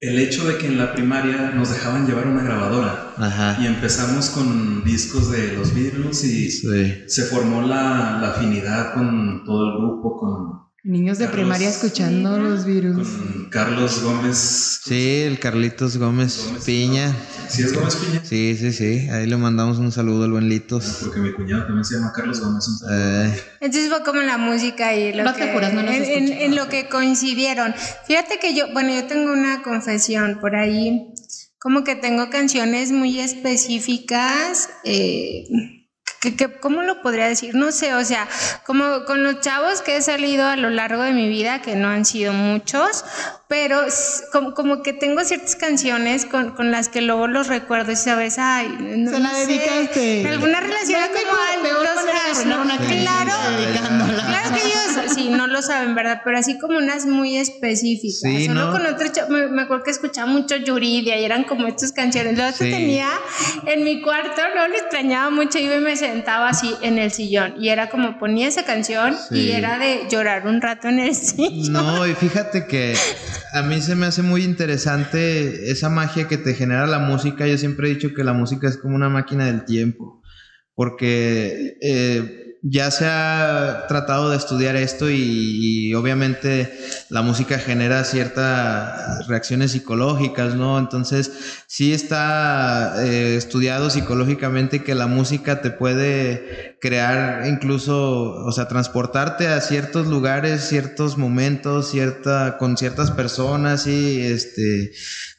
el 0.00 0.18
hecho 0.20 0.46
de 0.46 0.58
que 0.58 0.66
en 0.68 0.78
la 0.78 0.92
primaria 0.92 1.50
nos 1.50 1.70
dejaban 1.70 2.06
llevar 2.06 2.26
una 2.28 2.42
grabadora. 2.42 3.14
Ajá. 3.16 3.58
Y 3.60 3.66
empezamos 3.66 4.30
con 4.30 4.84
discos 4.84 5.30
de 5.30 5.54
los 5.54 5.74
Beatles 5.74 6.22
y 6.24 6.50
Sí. 6.50 7.02
se 7.08 7.24
formó 7.24 7.62
la, 7.62 8.18
la 8.20 8.30
afinidad 8.30 8.94
con 8.94 9.44
todo 9.44 9.66
el 9.66 9.78
grupo, 9.78 10.16
con, 10.18 10.67
Niños 10.88 11.18
de 11.18 11.26
Carlos. 11.26 11.42
primaria 11.42 11.68
escuchando 11.68 12.38
los 12.38 12.64
virus. 12.64 13.06
con 13.08 13.50
Carlos 13.50 14.02
Gómez. 14.02 14.80
Sí, 14.84 15.20
el 15.20 15.38
Carlitos 15.38 15.98
Gómez, 15.98 16.42
Gómez, 16.46 16.64
Piña. 16.64 17.14
¿Sí 17.50 17.62
es 17.62 17.74
Gómez 17.74 17.96
Piña? 17.96 18.22
Sí, 18.24 18.56
sí, 18.58 18.72
sí. 18.72 19.06
Ahí 19.10 19.26
le 19.26 19.36
mandamos 19.36 19.76
un 19.78 19.92
saludo 19.92 20.24
al 20.24 20.30
buen 20.32 20.48
Litos. 20.48 21.00
Porque 21.04 21.20
mi 21.20 21.32
cuñado 21.34 21.64
también 21.66 21.84
se 21.84 21.96
llama 21.96 22.10
Carlos 22.14 22.40
Gómez. 22.40 22.66
un 22.68 22.78
saludo. 22.78 23.24
Eh, 23.26 23.42
Entonces 23.60 23.90
fue 23.90 24.02
como 24.02 24.22
la 24.22 24.38
música 24.38 24.96
y 24.96 25.12
lo 25.12 25.24
No 25.24 25.34
que, 25.34 25.42
te 25.44 25.52
no 25.74 25.80
en, 25.90 26.32
en 26.32 26.56
lo 26.56 26.68
que 26.70 26.88
coincidieron. 26.88 27.74
Fíjate 28.06 28.38
que 28.38 28.54
yo, 28.54 28.72
bueno, 28.72 28.94
yo 28.94 29.04
tengo 29.06 29.30
una 29.30 29.62
confesión 29.62 30.38
por 30.40 30.56
ahí, 30.56 31.12
como 31.58 31.84
que 31.84 31.96
tengo 31.96 32.30
canciones 32.30 32.92
muy 32.92 33.20
específicas. 33.20 34.70
eh, 34.84 35.46
que, 36.20 36.34
que- 36.36 36.58
¿Cómo 36.58 36.82
lo 36.82 37.00
podría 37.02 37.26
decir? 37.28 37.54
No 37.54 37.70
sé, 37.72 37.94
o 37.94 38.04
sea, 38.04 38.26
como 38.66 39.04
con 39.04 39.22
los 39.22 39.40
chavos 39.40 39.82
que 39.82 39.96
he 39.96 40.02
salido 40.02 40.46
a 40.46 40.56
lo 40.56 40.70
largo 40.70 41.02
de 41.02 41.12
mi 41.12 41.28
vida, 41.28 41.62
que 41.62 41.76
no 41.76 41.88
han 41.88 42.04
sido 42.04 42.32
muchos, 42.32 43.04
pero 43.46 43.80
como, 44.32 44.52
como 44.54 44.82
que 44.82 44.92
tengo 44.92 45.24
ciertas 45.24 45.54
canciones 45.56 46.26
con, 46.26 46.50
con 46.50 46.70
las 46.70 46.88
que 46.88 47.00
luego 47.02 47.28
los 47.28 47.46
recuerdo 47.46 47.92
y 47.92 47.96
sabes, 47.96 48.36
ay, 48.38 48.68
no, 48.80 49.10
Se 49.10 49.18
la 49.20 49.28
no 49.30 49.34
sé, 49.36 49.46
dedicaste. 49.46 50.28
alguna 50.28 50.60
relación 50.60 51.00
como 51.08 51.38
a 51.40 51.56
los 51.84 52.86
Claro, 52.88 53.32
no 55.30 55.46
lo 55.46 55.62
saben, 55.62 55.94
¿verdad? 55.94 56.22
Pero 56.24 56.38
así 56.38 56.58
como 56.58 56.78
unas 56.78 57.06
muy 57.06 57.36
específicas. 57.36 58.20
Sí, 58.20 58.46
Solo 58.46 58.66
¿no? 58.66 58.72
con 58.72 58.86
otros, 58.86 59.12
cha- 59.12 59.26
me, 59.28 59.46
me 59.48 59.62
acuerdo 59.62 59.84
que 59.84 59.90
escuchaba 59.90 60.30
mucho 60.30 60.56
Yuridia 60.56 61.18
y 61.18 61.24
eran 61.24 61.44
como 61.44 61.66
estas 61.66 61.92
canciones. 61.92 62.36
Luego 62.36 62.52
Sí. 62.52 62.70
tenía 62.70 63.08
en 63.66 63.84
mi 63.84 64.00
cuarto, 64.02 64.42
no 64.56 64.68
lo 64.68 64.74
extrañaba 64.74 65.30
mucho, 65.30 65.58
iba 65.58 65.76
y 65.76 65.80
me 65.80 65.96
sentaba 65.96 66.48
así 66.48 66.74
en 66.82 66.98
el 66.98 67.10
sillón 67.10 67.54
y 67.58 67.68
era 67.68 67.88
como 67.90 68.18
ponía 68.18 68.48
esa 68.48 68.64
canción 68.64 69.16
y 69.30 69.50
era 69.50 69.78
de 69.78 70.06
llorar 70.10 70.46
un 70.46 70.60
rato 70.60 70.88
en 70.88 70.98
el 71.00 71.14
sillón. 71.14 71.72
No, 71.72 72.06
y 72.06 72.14
fíjate 72.14 72.66
que 72.66 72.94
a 73.52 73.62
mí 73.62 73.80
se 73.80 73.94
me 73.94 74.06
hace 74.06 74.22
muy 74.22 74.42
interesante 74.44 75.70
esa 75.70 75.88
magia 75.88 76.28
que 76.28 76.38
te 76.38 76.54
genera 76.54 76.86
la 76.86 76.98
música. 76.98 77.46
Yo 77.46 77.58
siempre 77.58 77.88
he 77.90 77.94
dicho 77.94 78.14
que 78.14 78.24
la 78.24 78.32
música 78.32 78.68
es 78.68 78.76
como 78.78 78.94
una 78.96 79.08
máquina 79.08 79.46
del 79.46 79.64
tiempo, 79.64 80.22
porque 80.74 81.76
eh, 81.82 82.47
ya 82.62 82.90
se 82.90 83.06
ha 83.06 83.84
tratado 83.88 84.30
de 84.30 84.36
estudiar 84.36 84.76
esto 84.76 85.08
y, 85.10 85.94
obviamente 85.94 86.72
la 87.08 87.22
música 87.22 87.58
genera 87.58 88.04
ciertas 88.04 89.26
reacciones 89.26 89.72
psicológicas, 89.72 90.54
¿no? 90.54 90.78
Entonces 90.78 91.32
sí 91.66 91.92
está 91.92 93.02
eh, 93.04 93.36
estudiado 93.36 93.90
psicológicamente 93.90 94.84
que 94.84 94.94
la 94.94 95.06
música 95.06 95.62
te 95.62 95.70
puede 95.70 96.76
crear 96.80 97.46
incluso, 97.46 98.32
o 98.44 98.52
sea, 98.52 98.68
transportarte 98.68 99.48
a 99.48 99.60
ciertos 99.60 100.06
lugares, 100.06 100.68
ciertos 100.68 101.16
momentos, 101.16 101.90
cierta, 101.90 102.56
con 102.58 102.76
ciertas 102.76 103.10
personas, 103.10 103.86
y 103.86 104.20
este, 104.20 104.92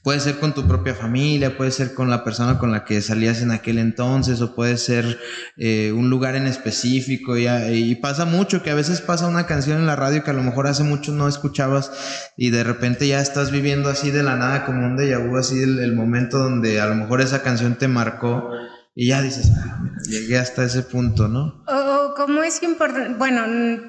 puede 0.03 0.19
ser 0.19 0.39
con 0.39 0.53
tu 0.53 0.65
propia 0.67 0.95
familia, 0.95 1.57
puede 1.57 1.71
ser 1.71 1.93
con 1.93 2.09
la 2.09 2.23
persona 2.23 2.57
con 2.57 2.71
la 2.71 2.85
que 2.85 3.01
salías 3.01 3.41
en 3.41 3.51
aquel 3.51 3.77
entonces, 3.79 4.41
o 4.41 4.55
puede 4.55 4.77
ser 4.77 5.19
eh, 5.57 5.91
un 5.95 6.09
lugar 6.09 6.35
en 6.35 6.47
específico, 6.47 7.38
y, 7.38 7.47
a- 7.47 7.71
y 7.71 7.95
pasa 7.95 8.25
mucho 8.25 8.63
que 8.63 8.71
a 8.71 8.75
veces 8.75 9.01
pasa 9.01 9.27
una 9.27 9.45
canción 9.45 9.77
en 9.77 9.85
la 9.85 9.95
radio 9.95 10.23
que 10.23 10.31
a 10.31 10.33
lo 10.33 10.43
mejor 10.43 10.67
hace 10.67 10.83
mucho 10.83 11.12
no 11.12 11.27
escuchabas 11.27 11.91
y 12.38 12.49
de 12.49 12.63
repente 12.63 13.07
ya 13.07 13.19
estás 13.21 13.51
viviendo 13.51 13.89
así 13.89 14.12
de 14.12 14.23
la 14.23 14.35
nada 14.38 14.65
como 14.65 14.85
un 14.85 14.97
déjà 14.97 15.19
vu, 15.19 15.38
así 15.38 15.62
el, 15.62 15.93
momento 15.95 16.38
donde 16.39 16.79
a 16.79 16.85
lo 16.88 16.95
mejor 16.95 17.21
esa 17.21 17.41
canción 17.41 17.75
te 17.75 17.88
marcó 17.88 18.49
y 18.95 19.07
ya 19.07 19.21
dices, 19.21 19.51
ah, 19.57 19.79
mira, 19.81 19.95
llegué 20.09 20.38
hasta 20.38 20.63
ese 20.63 20.81
punto, 20.83 21.27
¿no? 21.27 21.63
Cómo 22.19 22.43
es 22.43 22.62
importante, 22.63 23.13
bueno, 23.17 23.43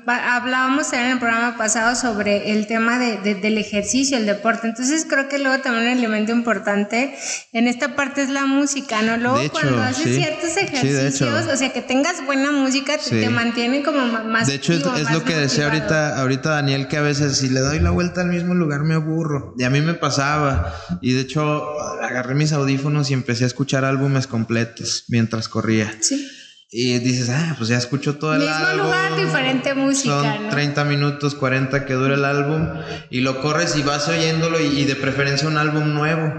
hablábamos 0.06 0.92
en 0.92 1.00
el 1.06 1.18
programa 1.18 1.56
pasado 1.58 1.96
sobre 1.96 2.52
el 2.52 2.68
tema 2.68 2.96
de, 3.00 3.18
de- 3.18 3.34
del 3.34 3.58
ejercicio, 3.58 4.16
el 4.16 4.24
deporte, 4.24 4.68
entonces 4.68 5.04
creo 5.08 5.28
que 5.28 5.40
luego 5.40 5.60
también 5.62 5.86
un 5.90 5.98
elemento 5.98 6.30
importante 6.30 7.12
en 7.52 7.66
esta 7.66 7.96
parte 7.96 8.22
es 8.22 8.28
la 8.30 8.46
música, 8.46 9.02
¿no? 9.02 9.16
Luego 9.16 9.38
De 9.38 9.46
hecho, 9.46 9.52
cuando 9.52 9.82
haces 9.82 10.04
sí. 10.04 10.14
ciertos 10.14 10.56
ejercicios, 10.56 11.46
o 11.52 11.56
sea, 11.56 11.72
que 11.72 11.82
tengas 11.82 12.24
buena 12.24 12.52
música, 12.52 12.96
te, 12.98 13.02
Sí. 13.02 13.20
te 13.20 13.30
mantiene 13.30 13.82
como 13.82 14.06
más 14.22 14.46
De 14.46 14.54
hecho, 14.54 14.74
es, 14.74 14.86
activo, 14.86 14.96
es 14.96 15.10
lo 15.12 15.24
que 15.24 15.34
decía 15.34 15.64
ahorita, 15.64 16.20
ahorita 16.20 16.50
Daniel, 16.50 16.86
que 16.86 16.98
a 16.98 17.02
veces 17.02 17.36
si 17.38 17.48
le 17.48 17.58
doy 17.58 17.80
la 17.80 17.90
vuelta 17.90 18.20
al 18.20 18.28
mismo 18.28 18.54
lugar 18.54 18.84
me 18.84 18.94
aburro. 18.94 19.54
Y 19.58 19.64
a 19.64 19.70
mí 19.70 19.80
me 19.80 19.94
pasaba. 19.94 20.72
Y 21.02 21.14
de 21.14 21.22
hecho, 21.22 21.64
agarré 22.00 22.36
mis 22.36 22.52
audífonos 22.52 23.10
y 23.10 23.14
empecé 23.14 23.42
a 23.42 23.48
escuchar 23.48 23.84
álbumes 23.84 24.28
completos 24.28 25.04
mientras 25.08 25.48
corría. 25.48 25.92
Sí. 26.00 26.28
Y 26.72 27.00
dices, 27.00 27.28
ah, 27.30 27.56
pues 27.58 27.68
ya 27.68 27.76
escucho 27.76 28.16
todo 28.16 28.32
el 28.34 28.42
Mismo 28.42 28.54
álbum. 28.54 28.84
lugar, 28.86 29.16
diferente 29.16 29.74
música, 29.74 30.22
Son 30.22 30.44
¿no? 30.44 30.50
30 30.50 30.84
minutos, 30.84 31.34
40 31.34 31.84
que 31.84 31.94
dura 31.94 32.14
el 32.14 32.24
álbum. 32.24 32.68
Y 33.10 33.22
lo 33.22 33.40
corres 33.40 33.76
y 33.76 33.82
vas 33.82 34.06
oyéndolo 34.08 34.60
y, 34.60 34.66
y 34.66 34.84
de 34.84 34.94
preferencia 34.94 35.48
un 35.48 35.58
álbum 35.58 35.92
nuevo. 35.94 36.32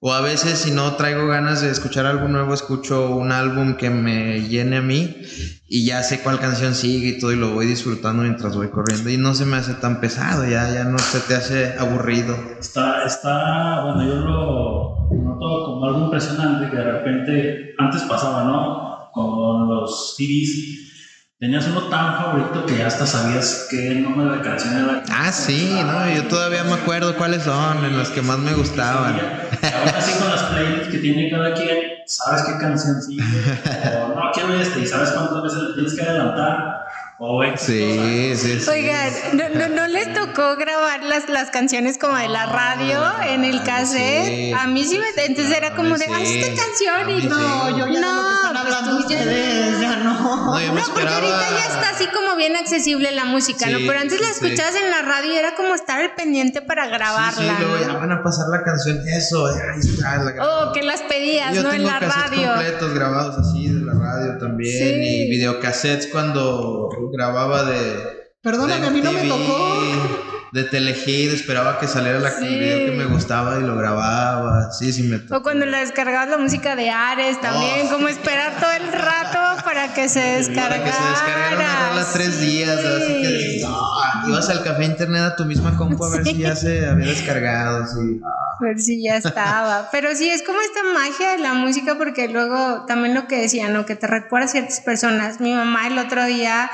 O 0.00 0.12
a 0.12 0.20
veces 0.20 0.58
si 0.58 0.70
no 0.70 0.96
traigo 0.96 1.26
ganas 1.28 1.62
de 1.62 1.70
escuchar 1.70 2.04
algo 2.04 2.28
nuevo, 2.28 2.52
escucho 2.52 3.08
un 3.16 3.32
álbum 3.32 3.76
que 3.76 3.88
me 3.88 4.42
llene 4.48 4.76
a 4.78 4.82
mí. 4.82 5.16
Y 5.66 5.86
ya 5.86 6.02
sé 6.02 6.20
cuál 6.20 6.40
canción 6.40 6.74
sigue 6.74 7.10
y 7.10 7.18
todo 7.18 7.32
y 7.32 7.36
lo 7.36 7.50
voy 7.52 7.64
disfrutando 7.64 8.22
mientras 8.24 8.56
voy 8.56 8.68
corriendo. 8.68 9.08
Y 9.08 9.16
no 9.16 9.32
se 9.34 9.46
me 9.46 9.56
hace 9.56 9.72
tan 9.74 10.00
pesado, 10.00 10.44
ya, 10.44 10.68
ya 10.74 10.84
no 10.84 10.98
se 10.98 11.20
te 11.20 11.36
hace 11.36 11.74
aburrido. 11.78 12.36
Está, 12.58 13.04
está, 13.04 13.84
bueno, 13.84 14.04
yo 14.04 14.14
lo 14.16 15.08
noto 15.10 15.64
como 15.64 15.86
algo 15.86 16.04
impresionante 16.06 16.68
que 16.70 16.76
de 16.76 16.84
repente, 16.84 17.74
antes 17.78 18.02
pasaba, 18.02 18.44
¿no? 18.44 18.89
Con 19.12 19.68
los 19.68 20.16
CDs, 20.16 20.90
tenías 21.38 21.66
uno 21.68 21.88
tan 21.88 22.16
favorito 22.16 22.66
que 22.66 22.76
ya 22.76 22.86
hasta 22.86 23.06
sabías 23.06 23.66
qué 23.70 23.94
número 23.94 24.32
de 24.32 24.40
canción 24.42 24.76
era. 24.76 25.02
Ah, 25.10 25.32
sí, 25.32 25.70
no, 25.84 26.14
yo 26.14 26.24
todavía 26.28 26.64
me 26.64 26.74
acuerdo 26.74 27.16
cuáles 27.16 27.42
son, 27.44 27.84
en 27.84 27.96
las 27.96 28.10
que 28.10 28.22
más 28.22 28.38
me 28.38 28.52
gustaban. 28.52 29.14
Ahora 29.14 30.00
sí 30.00 30.18
con 30.18 30.28
las 30.28 30.42
playlists 30.44 30.88
que 30.88 30.98
tiene 30.98 31.30
cada 31.30 31.54
quien, 31.54 31.78
sabes 32.06 32.42
qué 32.42 32.58
canción 32.58 33.00
sigue, 33.00 33.22
o 33.22 34.08
no 34.14 34.30
quiero 34.32 34.54
este, 34.54 34.80
y 34.80 34.86
sabes 34.86 35.10
cuántas 35.12 35.42
veces 35.42 35.58
le 35.62 35.74
tienes 35.74 35.94
que 35.94 36.02
adelantar, 36.02 36.84
X 37.20 37.60
Sí, 37.60 38.32
sí, 38.34 38.60
sí. 38.60 38.70
Oigan, 38.70 39.12
¿no, 39.34 39.48
no, 39.50 39.68
no 39.74 39.86
les 39.88 40.12
tocó 40.14 40.56
grabar 40.56 41.02
las, 41.04 41.28
las 41.28 41.50
canciones 41.50 41.98
como 41.98 42.16
de 42.16 42.28
la 42.28 42.46
radio 42.46 43.02
en 43.28 43.44
el 43.44 43.58
Ah, 43.58 43.64
cassette? 43.66 44.26
sí. 44.26 44.52
A 44.54 44.66
mí 44.66 44.84
sí 44.84 44.98
me... 44.98 45.24
Entonces 45.26 45.54
era 45.54 45.74
como 45.76 45.98
de, 45.98 46.06
Sí. 46.06 46.10
ay, 46.14 46.40
esta 46.40 46.62
canción 46.64 47.10
y 47.10 47.26
no, 47.28 47.66
sí. 47.68 47.74
yo 47.78 47.86
ya 47.88 48.00
no, 48.00 48.22
de 48.48 48.54
lo 48.54 48.62
que 48.64 48.70
están 48.70 48.86
pues 48.86 49.04
tú 49.04 49.08
ya- 49.10 49.18
ustedes, 49.18 49.80
ya 49.82 49.96
no. 49.96 50.10
No, 50.74 50.82
porque 50.94 51.08
ahorita 51.08 51.46
ya 51.58 51.74
está 51.74 51.90
así 51.90 52.06
como 52.06 52.36
bien 52.36 52.56
accesible 52.56 53.10
la 53.12 53.26
música, 53.26 53.66
¿no? 53.68 53.78
Pero 53.86 53.98
antes 54.00 54.18
la 54.20 54.30
escuchabas 54.30 54.74
en 54.76 54.90
la 54.90 55.02
radio 55.02 55.32
y 55.34 55.36
era 55.36 55.54
como 55.54 55.74
estar 55.74 56.00
al 56.00 56.14
pendiente 56.14 56.62
para 56.62 56.86
grabarla, 56.86 57.32
Sí, 57.32 57.42
sí, 57.48 57.54
luego 57.64 57.86
ya 57.86 57.92
van 57.98 58.12
a 58.12 58.22
pasar 58.22 58.46
la 58.48 58.62
canción, 58.62 58.98
eso, 59.06 59.46
ahí 59.46 59.78
está 59.78 60.16
la 60.24 60.46
O 60.68 60.72
que 60.72 60.82
las 60.82 61.02
pedías, 61.02 61.54
Yo 61.54 61.62
¿no? 61.64 61.70
En 61.70 61.76
tengo 61.78 61.90
la 61.90 61.98
radio. 62.00 62.48
completos 62.54 62.94
grabados 62.94 63.36
así 63.46 63.68
de 63.68 63.79
la 63.94 63.98
radio 64.00 64.38
también 64.38 64.72
Sí. 64.76 65.24
y 65.26 65.30
videocassettes 65.30 66.06
cuando 66.08 66.88
grababa 67.12 67.64
de 67.64 68.20
Perdóname, 68.42 68.80
de 68.80 68.86
a 68.86 68.90
mí 68.90 69.00
no 69.02 69.12
me 69.12 69.28
tocó. 69.28 69.80
De 70.52 70.64
Telehit, 70.64 71.32
esperaba 71.32 71.78
que 71.78 71.86
saliera 71.86 72.18
la, 72.18 72.30
Sí. 72.30 72.46
video 72.46 72.90
que 72.90 72.96
me 72.96 73.04
gustaba 73.06 73.58
y 73.58 73.62
lo 73.62 73.76
grababa. 73.76 74.72
Sí, 74.72 74.92
sí 74.92 75.02
me 75.04 75.18
tocó. 75.18 75.36
O 75.38 75.42
cuando 75.42 75.64
la 75.66 75.78
descargabas 75.78 76.28
la 76.28 76.38
música 76.38 76.74
de 76.76 76.90
Ares 76.90 77.40
también, 77.40 77.86
Oh. 77.86 77.90
como 77.90 78.08
esperar 78.08 78.52
todo 78.58 78.70
el 78.72 78.92
rato 78.92 79.64
para 79.64 79.92
que 79.94 80.08
se 80.08 80.20
descargara. 80.20 80.68
Para 80.70 80.84
que 80.84 80.92
se 80.92 81.02
descargara 81.08 81.56
una 81.56 81.88
rola 81.90 82.06
tres 82.12 82.40
días, 82.40 82.78
así 82.78 83.06
que 83.22 83.60
"No", 83.62 84.28
ibas 84.28 84.48
al 84.48 84.62
café 84.64 84.84
internet 84.84 85.22
a 85.22 85.36
tu 85.36 85.44
misma 85.44 85.76
compu 85.76 86.04
a 86.04 86.10
ver 86.10 86.24
si 86.24 86.38
ya 86.38 86.56
se 86.56 86.86
había 86.86 87.06
descargado, 87.06 87.86
sí. 87.86 88.20
A 88.24 88.64
ver 88.64 88.78
si 88.80 89.02
ya 89.02 89.16
estaba. 89.16 89.88
Pero 89.92 90.14
sí, 90.16 90.28
es 90.28 90.42
como 90.42 90.60
esta 90.60 90.80
magia 90.94 91.30
de 91.32 91.38
la 91.38 91.54
música, 91.54 91.96
porque 91.96 92.28
luego 92.28 92.84
también 92.86 93.14
lo 93.14 93.26
que 93.28 93.40
decían, 93.40 93.72
¿no? 93.72 93.86
Que 93.86 93.94
te 93.96 94.06
recuerda 94.06 94.46
a 94.46 94.50
ciertas 94.50 94.80
personas. 94.80 95.40
Mi 95.40 95.54
mamá 95.54 95.86
el 95.86 95.98
otro 95.98 96.24
día 96.26 96.70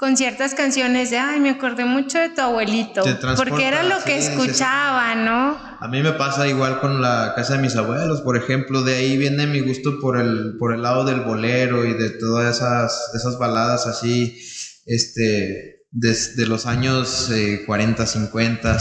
con 0.00 0.16
ciertas 0.16 0.54
canciones 0.54 1.10
de, 1.10 1.18
ay, 1.18 1.40
me 1.40 1.50
acordé 1.50 1.84
mucho 1.84 2.18
de 2.18 2.30
tu 2.30 2.40
abuelito. 2.40 3.02
Porque 3.36 3.68
era 3.68 3.82
lo 3.82 4.02
que 4.02 4.22
sí. 4.22 4.28
escuchaba, 4.28 5.14
¿no? 5.14 5.58
A 5.78 5.88
mí 5.88 6.02
me 6.02 6.12
pasa 6.12 6.48
igual 6.48 6.80
con 6.80 7.02
la 7.02 7.34
casa 7.36 7.56
de 7.56 7.58
mis 7.60 7.76
abuelos, 7.76 8.22
por 8.22 8.38
ejemplo, 8.38 8.80
de 8.80 8.96
ahí 8.96 9.18
viene 9.18 9.46
mi 9.46 9.60
gusto 9.60 10.00
por 10.00 10.16
el, 10.16 10.56
por 10.58 10.72
el 10.72 10.80
lado 10.80 11.04
del 11.04 11.20
bolero 11.20 11.84
y 11.84 11.92
de 11.92 12.08
todas 12.08 12.56
esas, 12.56 13.10
esas 13.14 13.38
baladas 13.38 13.86
así, 13.86 14.40
este, 14.86 15.84
desde 15.90 16.46
los 16.46 16.64
años 16.64 17.30
eh, 17.30 17.64
40, 17.66 18.06
50, 18.06 18.78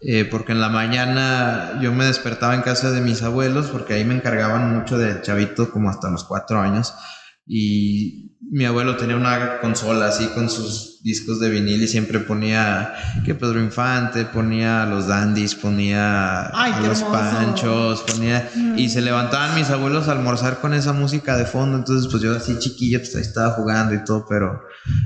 eh, 0.00 0.24
porque 0.24 0.50
en 0.50 0.60
la 0.60 0.68
mañana 0.68 1.78
yo 1.80 1.92
me 1.92 2.06
despertaba 2.06 2.56
en 2.56 2.62
casa 2.62 2.90
de 2.90 3.00
mis 3.00 3.22
abuelos, 3.22 3.68
porque 3.68 3.94
ahí 3.94 4.04
me 4.04 4.16
encargaban 4.16 4.76
mucho 4.76 4.98
de 4.98 5.22
chavito 5.22 5.70
como 5.70 5.90
hasta 5.90 6.10
los 6.10 6.24
cuatro 6.24 6.60
años, 6.60 6.92
y 7.46 8.32
mi 8.40 8.64
abuelo 8.64 8.96
tenía 8.96 9.16
una 9.16 9.60
consola 9.60 10.08
así 10.08 10.26
con 10.28 10.50
sus 10.50 10.99
discos 11.02 11.40
de 11.40 11.48
vinil 11.48 11.82
y 11.82 11.88
siempre 11.88 12.18
ponía 12.20 12.92
que 13.24 13.34
Pedro 13.34 13.60
Infante, 13.60 14.24
ponía 14.26 14.82
a 14.82 14.86
los 14.86 15.06
Dandies, 15.06 15.54
ponía 15.54 16.48
Ay, 16.52 16.72
a 16.72 16.80
qué 16.80 16.88
los 16.88 17.00
hermoso. 17.00 17.20
Panchos, 17.20 18.02
ponía 18.02 18.50
y 18.76 18.88
se 18.90 19.00
levantaban 19.00 19.54
mis 19.54 19.70
abuelos 19.70 20.08
a 20.08 20.12
almorzar 20.12 20.60
con 20.60 20.74
esa 20.74 20.92
música 20.92 21.36
de 21.36 21.46
fondo, 21.46 21.78
entonces 21.78 22.10
pues 22.10 22.22
yo 22.22 22.36
así 22.36 22.58
chiquillo 22.58 22.98
pues 22.98 23.14
ahí 23.16 23.22
estaba 23.22 23.50
jugando 23.52 23.94
y 23.94 24.04
todo, 24.04 24.26
pero 24.28 24.62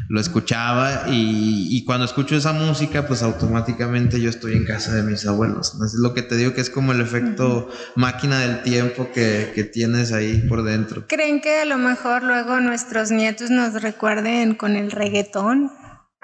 lo 0.09 0.21
escuchaba 0.21 1.05
y, 1.09 1.69
y 1.71 1.85
cuando 1.85 2.05
escucho 2.05 2.37
esa 2.37 2.53
música 2.53 3.07
pues 3.07 3.23
automáticamente 3.23 4.21
yo 4.21 4.31
estoy 4.31 4.55
en 4.55 4.65
casa 4.65 4.95
de 4.95 5.03
mis 5.03 5.27
abuelos, 5.27 5.75
es 5.85 5.95
lo 5.95 6.13
que 6.15 6.23
te 6.23 6.37
digo 6.37 6.55
que 6.55 6.61
es 6.61 6.71
como 6.71 6.93
el 6.93 7.01
efecto 7.01 7.69
máquina 7.95 8.41
del 8.41 8.63
tiempo 8.63 9.11
que, 9.15 9.53
que 9.55 9.65
tienes 9.65 10.13
ahí 10.13 10.45
por 10.49 10.65
dentro. 10.65 11.07
¿Creen 11.07 11.41
que 11.41 11.61
a 11.61 11.65
lo 11.65 11.79
mejor 11.79 12.23
luego 12.25 12.61
nuestros 12.61 13.11
nietos 13.11 13.51
nos 13.51 13.81
recuerden 13.81 14.55
con 14.55 14.77
el 14.77 14.91
reggaetón? 14.91 15.71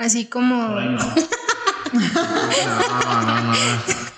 Así 0.01 0.27
como... 0.27 0.77
No. 1.93 2.01
No, 2.01 3.23
no, 3.27 3.41
no. 3.43 3.53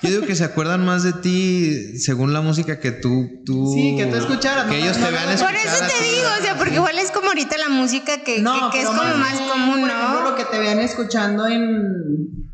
Yo 0.03 0.11
digo 0.11 0.27
que 0.27 0.35
se 0.37 0.45
acuerdan 0.45 0.85
más 0.85 1.05
de 1.05 1.13
ti 1.15 1.99
según 1.99 2.33
la 2.35 2.43
música 2.43 2.79
que 2.81 2.91
tú, 2.93 3.43
tú 3.47 3.73
Sí, 3.75 3.95
que 3.97 4.07
tú 4.07 4.17
escucharas, 4.17 4.65
que 4.65 4.73
no, 4.79 4.85
ellos 4.85 4.99
no, 4.99 5.07
te 5.07 5.11
no, 5.13 5.17
vean 5.19 5.35
no. 5.35 5.41
Por 5.43 5.55
escuchar 5.55 5.89
eso 5.89 5.99
te 5.99 6.05
digo, 6.05 6.29
o 6.39 6.43
sea, 6.43 6.57
porque 6.59 6.75
igual 6.75 6.99
es 6.99 7.11
como 7.11 7.29
ahorita 7.29 7.57
la 7.57 7.69
música 7.71 8.19
que, 8.19 8.37
que- 8.37 8.43
que 8.73 8.81
es 8.81 8.87
como 8.87 9.03
más 9.03 9.41
común, 9.41 9.81
por 9.81 9.91
ejemplo, 9.91 10.21
¿no? 10.23 10.31
lo 10.31 10.37
que 10.37 10.45
te 10.45 10.59
vean 10.59 10.81
escuchando 10.81 11.47
en, 11.47 11.83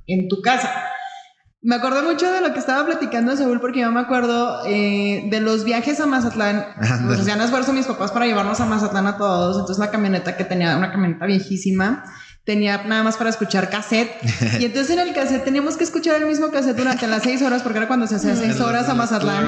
en 0.06 0.28
tu 0.28 0.40
casa. 0.40 0.70
Me 1.60 1.74
acuerdo 1.74 2.04
mucho 2.04 2.30
de 2.30 2.40
lo 2.40 2.52
que 2.52 2.60
estaba 2.60 2.86
platicando 2.86 3.36
Saúl 3.36 3.60
porque 3.60 3.80
yo 3.80 3.90
me 3.90 3.98
acuerdo 4.00 4.64
eh, 4.66 5.24
de 5.28 5.40
los 5.40 5.64
viajes 5.64 5.98
a 5.98 6.06
Mazatlán. 6.06 6.64
Ándale. 6.76 7.06
Pues 7.08 7.20
hacían 7.20 7.40
esfuerzo 7.40 7.72
mis 7.72 7.86
papás 7.86 8.12
para 8.12 8.26
llevarnos 8.26 8.60
a 8.60 8.66
Mazatlán 8.66 9.08
a 9.08 9.18
todos. 9.18 9.56
Entonces 9.58 9.78
la 9.84 9.90
camioneta 9.90 10.36
que 10.36 10.44
tenía, 10.44 10.76
una 10.76 10.92
camioneta 10.92 11.26
viejísima, 11.26 12.04
tenía 12.48 12.82
nada 12.84 13.02
más 13.02 13.18
para 13.18 13.28
escuchar 13.28 13.68
cassette. 13.68 14.10
Y 14.58 14.64
entonces 14.64 14.90
en 14.96 15.00
el 15.00 15.12
cassette 15.12 15.44
teníamos 15.44 15.76
que 15.76 15.84
escuchar 15.84 16.16
el 16.16 16.24
mismo 16.24 16.50
cassette 16.50 16.76
durante 16.78 17.06
las 17.06 17.22
seis 17.22 17.42
horas 17.42 17.60
porque 17.62 17.76
era 17.76 17.86
cuando 17.86 18.06
se 18.06 18.14
hacía 18.14 18.34
seis 18.34 18.58
horas 18.58 18.88
a 18.88 18.94
Mazatlán. 18.94 19.44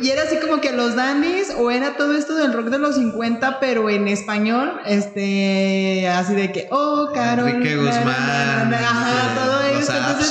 Y 0.00 0.10
era 0.10 0.22
así 0.22 0.36
como 0.36 0.60
que 0.60 0.70
los 0.72 0.94
dandies, 0.94 1.52
o 1.58 1.72
era 1.72 1.96
todo 1.96 2.12
esto 2.14 2.36
del 2.36 2.52
rock 2.52 2.66
de 2.68 2.78
los 2.78 2.94
50, 2.94 3.58
pero 3.58 3.90
en 3.90 4.06
español, 4.06 4.80
este, 4.86 6.08
así 6.08 6.34
de 6.34 6.52
que, 6.52 6.68
oh, 6.70 7.10
Carol. 7.12 7.48
Enrique 7.48 7.76
Guzmán, 7.76 8.72
ajá, 8.72 9.68
este, 9.80 9.92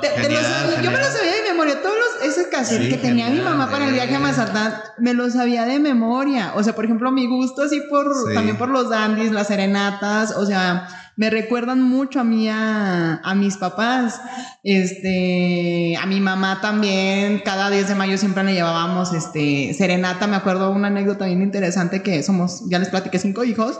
te- 0.00 0.08
te 0.22 0.28
los- 0.32 0.82
yo 0.82 0.90
me 0.92 0.98
lo 0.98 1.04
sabía 1.04 1.34
de 1.34 1.42
memoria, 1.50 1.82
todos 1.82 1.94
los, 1.96 2.09
esos 2.22 2.46
cassettes 2.46 2.84
Sí, 2.86 2.90
que 2.90 2.98
tenía 2.98 3.28
mi 3.30 3.40
mamá 3.40 3.70
para 3.70 3.86
el 3.86 3.92
viaje 3.94 4.14
a. 4.14 4.20
Mazatlán, 4.20 4.74
me 4.98 5.14
los 5.14 5.32
sabía 5.34 5.64
de 5.66 5.78
memoria. 5.78 6.52
O 6.56 6.62
sea, 6.62 6.74
por 6.74 6.84
ejemplo, 6.84 7.10
mi 7.12 7.26
gusto 7.26 7.62
así 7.62 7.80
por, 7.88 8.06
Sí. 8.28 8.34
también 8.34 8.56
por 8.56 8.68
los 8.68 8.90
dandies, 8.90 9.32
las 9.32 9.46
serenatas, 9.48 10.36
o 10.36 10.46
sea, 10.46 10.88
me 11.16 11.28
recuerdan 11.28 11.82
mucho 11.82 12.20
a 12.20 12.24
mí, 12.24 12.48
a, 12.48 13.16
a 13.22 13.34
mis 13.34 13.58
papás, 13.58 14.20
este, 14.62 15.96
a 16.00 16.06
mi 16.06 16.20
mamá 16.20 16.60
también, 16.62 17.42
cada 17.44 17.68
10 17.68 17.88
de 17.88 17.94
mayo 17.94 18.16
siempre 18.16 18.42
le 18.44 18.54
llevábamos, 18.54 19.12
este, 19.12 19.74
serenata, 19.74 20.26
me 20.26 20.36
acuerdo 20.36 20.70
una 20.70 20.88
anécdota 20.88 21.26
bien 21.26 21.42
interesante 21.42 22.02
que 22.02 22.22
somos, 22.22 22.62
ya 22.70 22.78
les 22.78 22.88
platiqué, 22.88 23.18
cinco 23.18 23.44
hijos, 23.44 23.78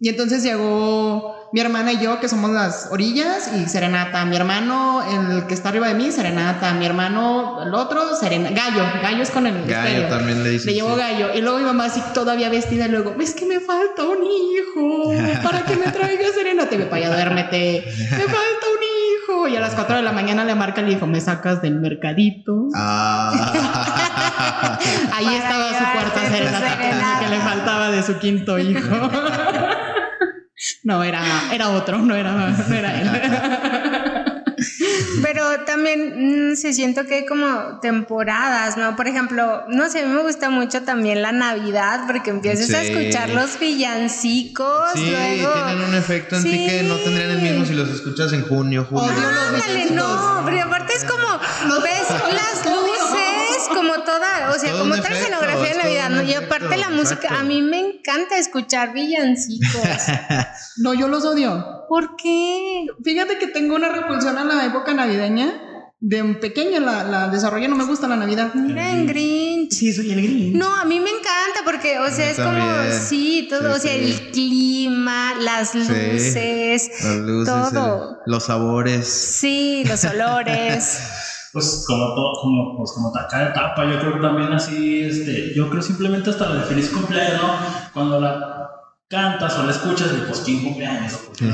y 0.00 0.08
entonces 0.08 0.42
llegó 0.42 1.34
mi 1.52 1.60
hermana 1.60 1.92
y 1.92 1.98
yo, 1.98 2.20
que 2.20 2.28
somos 2.28 2.50
las 2.50 2.88
orillas, 2.90 3.50
y 3.54 3.66
serenata, 3.68 4.24
mi 4.26 4.36
hermano, 4.36 5.02
el 5.02 5.46
que 5.46 5.54
está 5.54 5.70
arriba 5.70 5.88
de 5.88 5.94
mí, 5.94 6.12
serenata, 6.12 6.72
mi 6.74 6.84
hermano, 6.84 7.62
el 7.62 7.74
otro, 7.74 8.14
serena, 8.16 8.50
gallo, 8.50 8.82
gallo 9.02 9.22
es 9.22 9.30
con 9.30 9.46
el 9.46 9.64
Gallo 9.66 9.88
estéreo. 9.88 10.08
también 10.08 10.44
le 10.44 10.50
dicen, 10.50 10.66
Le 10.66 10.74
llevó 10.74 10.94
sí. 10.94 11.00
gallo. 11.00 11.28
Y 11.34 11.40
luego 11.40 11.58
mi 11.58 11.64
mamá 11.64 11.86
así 11.86 12.02
todavía 12.12 12.50
vestida 12.50 12.86
y 12.86 12.90
luego, 12.90 13.14
es 13.20 13.34
que 13.34 13.46
me 13.46 13.60
falta 13.60 14.04
un 14.04 14.18
hijo 14.24 15.12
para 15.42 15.64
que 15.64 15.76
me 15.76 15.86
traiga 15.92 16.28
serenata. 16.34 16.74
Y 16.74 16.78
me 16.78 16.84
para 16.84 17.06
allá, 17.06 17.14
duérmete. 17.14 17.84
Me 18.10 18.24
falta 18.24 18.66
un 18.76 18.82
hijo. 18.82 19.48
Y 19.48 19.56
a 19.56 19.60
las 19.60 19.74
4 19.74 19.96
de 19.96 20.02
la 20.02 20.12
mañana 20.12 20.44
le 20.44 20.54
marca 20.54 20.80
el 20.82 20.90
hijo, 20.90 21.06
me 21.06 21.20
sacas 21.20 21.62
del 21.62 21.76
mercadito. 21.80 22.66
Ah. 22.74 24.78
Ahí 25.14 25.24
Para 25.24 25.36
estaba 25.36 25.68
su 25.78 25.92
cuarta 25.92 26.20
serenata, 26.30 26.76
serenata. 26.76 27.20
que 27.20 27.28
le 27.28 27.40
faltaba 27.40 27.90
de 27.90 28.02
su 28.02 28.18
quinto 28.18 28.58
hijo. 28.58 29.10
No, 30.82 31.04
era, 31.04 31.22
era 31.52 31.68
otro, 31.70 31.98
no 31.98 32.14
era, 32.14 32.32
no 32.32 32.74
era 32.74 33.00
él. 33.00 34.34
Pero 35.22 35.60
también 35.66 36.50
mm, 36.52 36.56
se 36.56 36.72
siento 36.72 37.04
que 37.06 37.14
hay 37.16 37.26
como 37.26 37.78
temporadas, 37.80 38.76
¿no? 38.76 38.96
Por 38.96 39.06
ejemplo, 39.06 39.64
no 39.68 39.88
sé, 39.88 40.00
a 40.02 40.06
mí 40.06 40.12
me 40.12 40.22
gusta 40.22 40.50
mucho 40.50 40.82
también 40.82 41.22
la 41.22 41.30
Navidad 41.32 42.00
porque 42.06 42.30
empiezas 42.30 42.70
a 42.74 42.82
Sí. 42.82 42.88
escuchar 42.92 43.30
los 43.30 43.58
villancicos, 43.60 44.90
Sí, 44.94 45.10
luego... 45.10 45.52
tienen 45.52 45.80
un 45.88 45.94
efecto 45.94 46.36
en 46.36 46.42
ti 46.44 46.66
que 46.66 46.82
no 46.84 46.96
tendrían 46.96 47.30
el 47.30 47.42
mismo 47.42 47.64
si 47.64 47.74
los 47.74 47.88
escuchas 47.88 48.32
en 48.32 48.42
junio, 48.46 48.86
julio. 48.88 49.12
Ándale, 49.48 49.90
no, 49.92 50.42
pero 50.44 50.62
aparte 50.64 50.92
es 50.94 51.04
como, 51.04 51.28
ves 51.82 52.08
las 52.32 52.66
luces, 52.66 53.68
como 53.74 53.94
toda, 54.02 54.50
o 54.54 54.58
sea, 54.58 54.70
todo 54.70 54.80
como 54.80 54.94
un 54.94 54.98
toda 54.98 55.10
la 55.10 55.16
efecto, 55.16 55.34
escenografía 55.34 55.47
Y 56.22 56.34
aparte 56.34 56.76
la 56.76 56.90
música, 56.90 57.14
exacto. 57.22 57.38
a 57.38 57.42
mí 57.44 57.62
me 57.62 57.80
encanta 57.80 58.36
escuchar 58.38 58.92
villancicos. 58.92 59.80
No, 60.80 60.94
yo 60.94 61.08
los 61.08 61.24
odio. 61.24 61.84
¿Por 61.88 62.14
qué? 62.16 62.86
Fíjate 63.02 63.38
que 63.38 63.48
tengo 63.48 63.74
una 63.74 63.88
repulsión 63.88 64.38
a 64.38 64.44
la 64.44 64.64
época 64.64 64.94
navideña. 64.94 65.62
De 66.00 66.22
un 66.22 66.38
pequeño 66.38 66.78
la, 66.78 67.02
la 67.02 67.26
desarrollé, 67.28 67.66
no 67.66 67.74
me 67.74 67.82
gusta 67.84 68.06
la 68.06 68.14
Navidad. 68.14 68.54
Mira 68.54 68.92
en 68.92 69.08
Grinch. 69.08 69.72
Sí, 69.72 69.92
soy 69.92 70.12
el 70.12 70.22
Grinch. 70.22 70.54
No, 70.54 70.72
a 70.76 70.84
mí 70.84 71.00
me 71.00 71.10
encanta 71.10 71.62
porque, 71.64 71.98
o 71.98 72.08
sea, 72.08 72.30
es 72.30 72.36
como, 72.38 72.64
sí, 73.08 73.48
todo, 73.50 73.72
Sí, 73.74 73.78
o 73.78 73.80
sea, 73.80 73.92
sí. 73.94 73.98
el 74.04 74.30
clima, 74.30 75.34
las 75.40 75.74
luces, 75.74 76.92
Las 77.02 77.16
luces, 77.16 77.52
todo. 77.72 78.20
el- 78.24 78.32
los 78.32 78.44
sabores. 78.44 79.08
sí, 79.08 79.82
los 79.88 80.04
olores. 80.04 81.00
Pues 81.52 81.84
como 81.86 82.14
todo, 82.14 82.32
como, 82.40 82.76
pues 82.76 82.92
como 82.92 83.10
cada 83.12 83.50
etapa, 83.50 83.84
yo 83.90 83.98
creo 83.98 84.20
también 84.20 84.52
así, 84.52 85.00
este, 85.00 85.54
yo 85.54 85.70
creo 85.70 85.82
simplemente 85.82 86.30
hasta 86.30 86.48
la 86.48 86.56
de 86.56 86.62
feliz 86.62 86.90
cumpleaños, 86.90 87.40
¿no? 87.42 87.48
Cuando 87.92 88.20
la 88.20 88.57
cantas 89.08 89.54
o 89.58 89.62
la 89.64 89.70
escuchas, 89.72 90.08
y 90.12 90.20
pues 90.26 90.40
quién 90.40 90.62
cumpleaños 90.62 91.12
si 91.38 91.44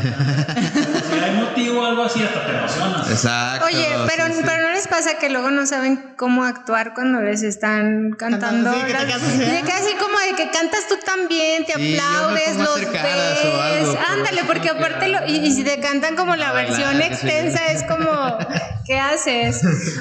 hay 1.19 1.37
motivo 1.37 1.83
o 1.83 1.85
algo 1.85 2.03
así, 2.05 2.23
hasta 2.23 2.47
te 2.47 2.53
emocionas. 2.57 3.11
Exacto. 3.11 3.67
Oye, 3.67 3.87
pero, 4.09 4.27
sí, 4.29 4.33
sí. 4.37 4.41
pero 4.45 4.63
no 4.63 4.71
les 4.75 4.89
pasa 4.89 5.19
que 5.19 5.29
luego 5.29 5.51
no 5.51 5.67
saben 5.67 6.15
cómo 6.17 6.43
actuar 6.45 6.95
cuando 6.95 7.21
les 7.21 7.43
están 7.43 8.13
cantando. 8.19 8.71
Cantando, 8.73 9.19
sí, 9.19 9.43
y 9.43 9.43
¿eh? 9.43 9.97
como 10.01 10.19
de 10.19 10.37
que 10.37 10.51
cantas 10.51 10.89
tú 10.89 10.95
también, 11.05 11.67
te 11.67 11.75
aplaudes, 11.75 12.57
los 12.57 12.69
o 12.69 12.73
algo, 12.77 12.93
ves. 12.93 13.99
Ándale, 14.11 14.45
porque 14.47 14.71
aparte 14.71 15.09
lo, 15.09 15.19
y, 15.27 15.37
y 15.37 15.53
si 15.53 15.65
te 15.65 15.79
cantan 15.81 16.17
como 16.17 16.35
la 16.35 16.53
bailar, 16.53 16.77
versión 16.79 17.03
extensa, 17.03 17.67
es 17.67 17.83
como, 17.85 18.09
¿qué 18.87 18.99
haces? 18.99 19.61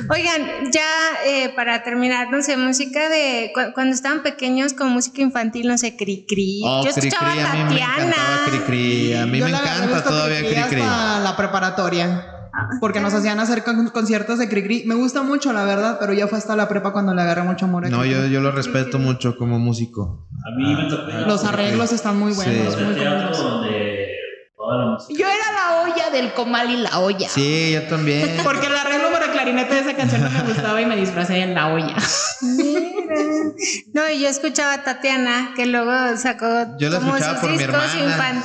Oigan, 0.09 0.71
ya 0.71 0.87
eh, 1.25 1.49
para 1.57 1.83
terminar, 1.83 2.31
no 2.31 2.41
sé, 2.41 2.55
música 2.55 3.09
de 3.09 3.51
cu- 3.53 3.73
cuando 3.73 3.93
estaban 3.93 4.23
pequeños 4.23 4.73
con 4.73 4.89
música 4.89 5.21
infantil, 5.21 5.67
no 5.67 5.77
sé, 5.77 5.97
cri 5.97 6.25
cri. 6.27 6.61
Oh, 6.65 6.85
Yo 6.85 6.91
Cri 6.93 7.07
escuchaba 7.09 7.31
Cri, 7.33 7.42
a 7.49 7.53
mí 7.53 7.59
me 7.59 7.69
Tatiana. 7.69 7.95
encantaba 8.05 8.45
Cri 8.49 8.59
Cri. 8.59 9.13
A 9.15 9.25
mí 9.25 9.39
Yo 9.39 9.45
me 9.45 9.51
la 9.51 9.59
encanta 9.59 10.03
todavía 10.03 10.39
Cricri 10.39 10.63
Cri 10.69 10.81
hasta 10.81 11.19
la 11.19 11.35
preparatoria. 11.37 12.29
Porque 12.79 12.99
nos 12.99 13.13
hacían 13.15 13.39
hacer 13.39 13.63
con- 13.63 13.89
conciertos 13.89 14.37
de 14.37 14.47
Cricri. 14.47 14.83
Me 14.85 14.93
gusta 14.93 15.23
mucho, 15.23 15.51
la 15.53 15.63
verdad, 15.63 15.97
pero 15.99 16.13
ya 16.13 16.27
fue 16.27 16.37
hasta 16.37 16.55
la 16.55 16.67
prepa 16.69 16.91
cuando 16.93 17.13
le 17.15 17.21
agarré 17.23 17.41
mucho 17.41 17.65
amor 17.65 17.85
a 17.85 17.89
No, 17.89 18.05
yo, 18.05 18.27
yo 18.27 18.41
lo 18.41 18.51
respeto 18.51 18.99
mucho 18.99 19.35
como 19.37 19.57
músico. 19.57 20.27
A 20.45 20.55
mí 20.55 20.75
me 20.75 20.87
tocó. 20.87 21.11
Los 21.27 21.43
arreglos 21.45 21.91
están 21.91 22.17
muy 22.19 22.31
buenos, 22.33 22.75
Sí. 22.75 22.83
muy 22.83 22.93
donde 22.93 24.07
toda 24.55 24.77
la 24.77 24.91
música. 24.91 25.19
Yo 25.19 25.25
era 25.27 25.51
la 25.51 25.81
olla 25.83 26.09
del 26.11 26.31
comal 26.33 26.69
y 26.69 26.77
la 26.77 26.99
olla. 26.99 27.27
Sí, 27.27 27.71
yo 27.73 27.81
también. 27.87 28.37
Porque 28.43 28.67
para 28.67 28.83
clarinete 29.43 29.73
de 29.75 29.79
esa 29.81 29.93
canción 29.95 30.21
no 30.23 30.29
me 30.29 30.41
gustaba 30.41 30.81
y 30.81 30.85
me 30.85 30.95
disfracé 30.95 31.37
en 31.39 31.53
la 31.53 31.73
olla. 31.73 31.95
Mira. 32.41 33.15
No, 33.93 34.09
y 34.09 34.19
yo 34.21 34.27
escuchaba 34.29 34.73
a 34.73 34.83
Tatiana, 34.83 35.51
que 35.55 35.65
luego 35.65 35.91
sacó 36.17 36.45
Yo 36.79 36.89
la 36.89 36.97
como 36.99 37.15
escuchaba 37.15 37.33
sus 37.33 37.41
por 37.41 37.51
mi 37.51 37.57
discos 37.57 37.75
hermana. 37.75 37.93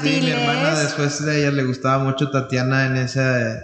Sí, 0.03 0.09
infantiles. 0.09 0.23
mi 0.25 0.31
hermana 0.31 0.79
después 0.81 1.25
de 1.25 1.39
ella 1.41 1.51
le 1.53 1.65
gustaba 1.65 2.03
mucho 2.05 2.31
Tatiana 2.31 2.87
en 2.87 2.97
esa 2.97 3.59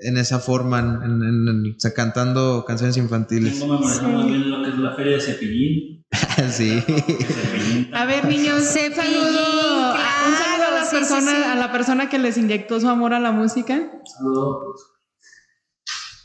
en 0.00 0.16
esa 0.16 0.38
forma, 0.38 0.78
en, 0.78 1.02
en- 1.02 1.48
en- 1.48 1.74
o 1.76 1.80
sea, 1.80 1.92
cantando 1.92 2.64
canciones 2.64 2.96
infantiles. 2.96 3.58
Tengo 3.58 3.74
memorizado 3.74 4.08
muy 4.10 4.30
bien 4.30 4.48
lo 4.48 4.62
que 4.62 4.68
es 4.70 4.78
la 4.78 4.94
feria 4.94 5.14
de 5.16 5.20
Cepillín. 5.20 6.06
sí. 6.52 6.80
Cepillín. 6.86 7.90
A 7.92 8.04
ver, 8.04 8.24
niños, 8.26 8.60
un 8.60 8.64
Cepillín, 8.64 8.94
saludo, 8.94 9.90
un 9.90 10.36
saludo 10.36 10.64
a, 10.68 10.70
la 10.70 10.84
sí, 10.84 10.90
sí, 10.90 10.96
persona, 10.96 11.30
sí. 11.32 11.42
a 11.50 11.54
la 11.56 11.72
persona 11.72 12.08
que 12.08 12.18
les 12.20 12.36
inyectó 12.38 12.78
su 12.80 12.88
amor 12.88 13.12
a 13.12 13.18
la 13.18 13.32
música. 13.32 13.74
Saludo, 14.04 14.60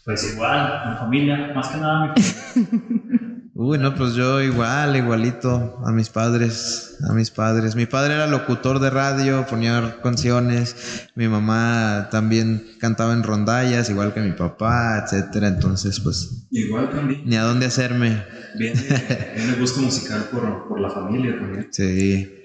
pues, 0.05 0.33
igual, 0.33 0.89
mi 0.89 0.95
familia, 0.97 1.51
más 1.55 1.67
que 1.69 1.77
nada 1.77 2.13
mi 2.15 2.21
familia. 2.21 3.19
Uy, 3.55 3.77
no, 3.77 3.93
pues 3.93 4.15
yo 4.15 4.41
igual, 4.41 4.95
igualito 4.95 5.79
a 5.85 5.91
mis 5.91 6.09
padres, 6.09 6.97
a 7.07 7.13
mis 7.13 7.29
padres. 7.29 7.75
Mi 7.75 7.85
padre 7.85 8.15
era 8.15 8.25
locutor 8.25 8.79
de 8.79 8.89
radio, 8.89 9.45
ponía 9.47 9.97
canciones. 10.01 11.07
Mi 11.13 11.27
mamá 11.27 12.07
también 12.09 12.65
cantaba 12.79 13.13
en 13.13 13.21
rondallas, 13.21 13.91
igual 13.91 14.11
que 14.11 14.21
mi 14.21 14.31
papá, 14.31 15.03
etcétera. 15.03 15.49
Entonces, 15.49 15.99
pues, 15.99 16.47
Igual 16.49 16.89
también. 16.89 17.21
ni 17.25 17.35
a 17.35 17.43
dónde 17.43 17.67
hacerme. 17.67 18.23
Viene, 18.55 18.81
viene 18.81 19.49
el 19.53 19.59
gusto 19.59 19.81
musical 19.81 20.23
por, 20.31 20.67
por 20.67 20.79
la 20.81 20.89
familia 20.89 21.37
también. 21.37 21.67
Sí. 21.71 22.42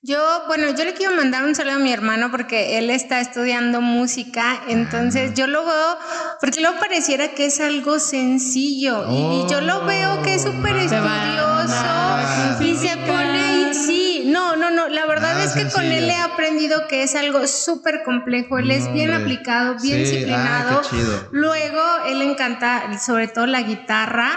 Yo, 0.00 0.44
bueno, 0.46 0.68
yo 0.76 0.84
le 0.84 0.94
quiero 0.94 1.14
mandar 1.16 1.44
un 1.44 1.56
saludo 1.56 1.74
a 1.74 1.78
mi 1.80 1.92
hermano 1.92 2.30
porque 2.30 2.78
él 2.78 2.88
está 2.88 3.18
estudiando 3.20 3.80
música, 3.80 4.62
entonces 4.68 5.34
yo 5.34 5.48
lo 5.48 5.64
veo, 5.66 5.98
porque 6.40 6.60
luego 6.60 6.78
pareciera 6.78 7.28
que 7.34 7.46
es 7.46 7.58
algo 7.60 7.98
sencillo 7.98 9.06
y, 9.10 9.16
y 9.44 9.50
yo 9.50 9.60
lo 9.60 9.84
veo 9.86 10.22
que 10.22 10.34
es 10.34 10.42
súper 10.44 10.76
Oh, 10.76 10.78
estudioso 10.78 12.64
y 12.64 12.76
se 12.76 12.96
pone 12.98 13.40
ahí, 13.40 13.74
sí, 13.74 14.22
no, 14.26 14.54
no, 14.56 14.70
no, 14.70 14.88
la 14.88 15.04
verdad 15.06 15.32
Ah, 15.36 15.44
es 15.44 15.52
que 15.52 15.68
con 15.68 15.84
él 15.84 16.08
he 16.08 16.16
aprendido 16.16 16.86
que 16.86 17.02
es 17.02 17.14
algo 17.16 17.46
súper 17.48 18.02
complejo, 18.04 18.58
él 18.58 18.70
es 18.70 18.84
No, 18.86 18.92
bien 18.92 19.10
hombre. 19.10 19.22
aplicado, 19.24 19.74
bien 19.82 19.96
Sí, 20.06 20.12
disciplinado, 20.12 20.80
ah, 20.84 20.88
chido. 20.88 21.28
luego 21.32 21.82
él 22.06 22.22
encanta 22.22 22.98
sobre 23.04 23.26
todo 23.28 23.46
la 23.46 23.62
guitarra. 23.62 24.30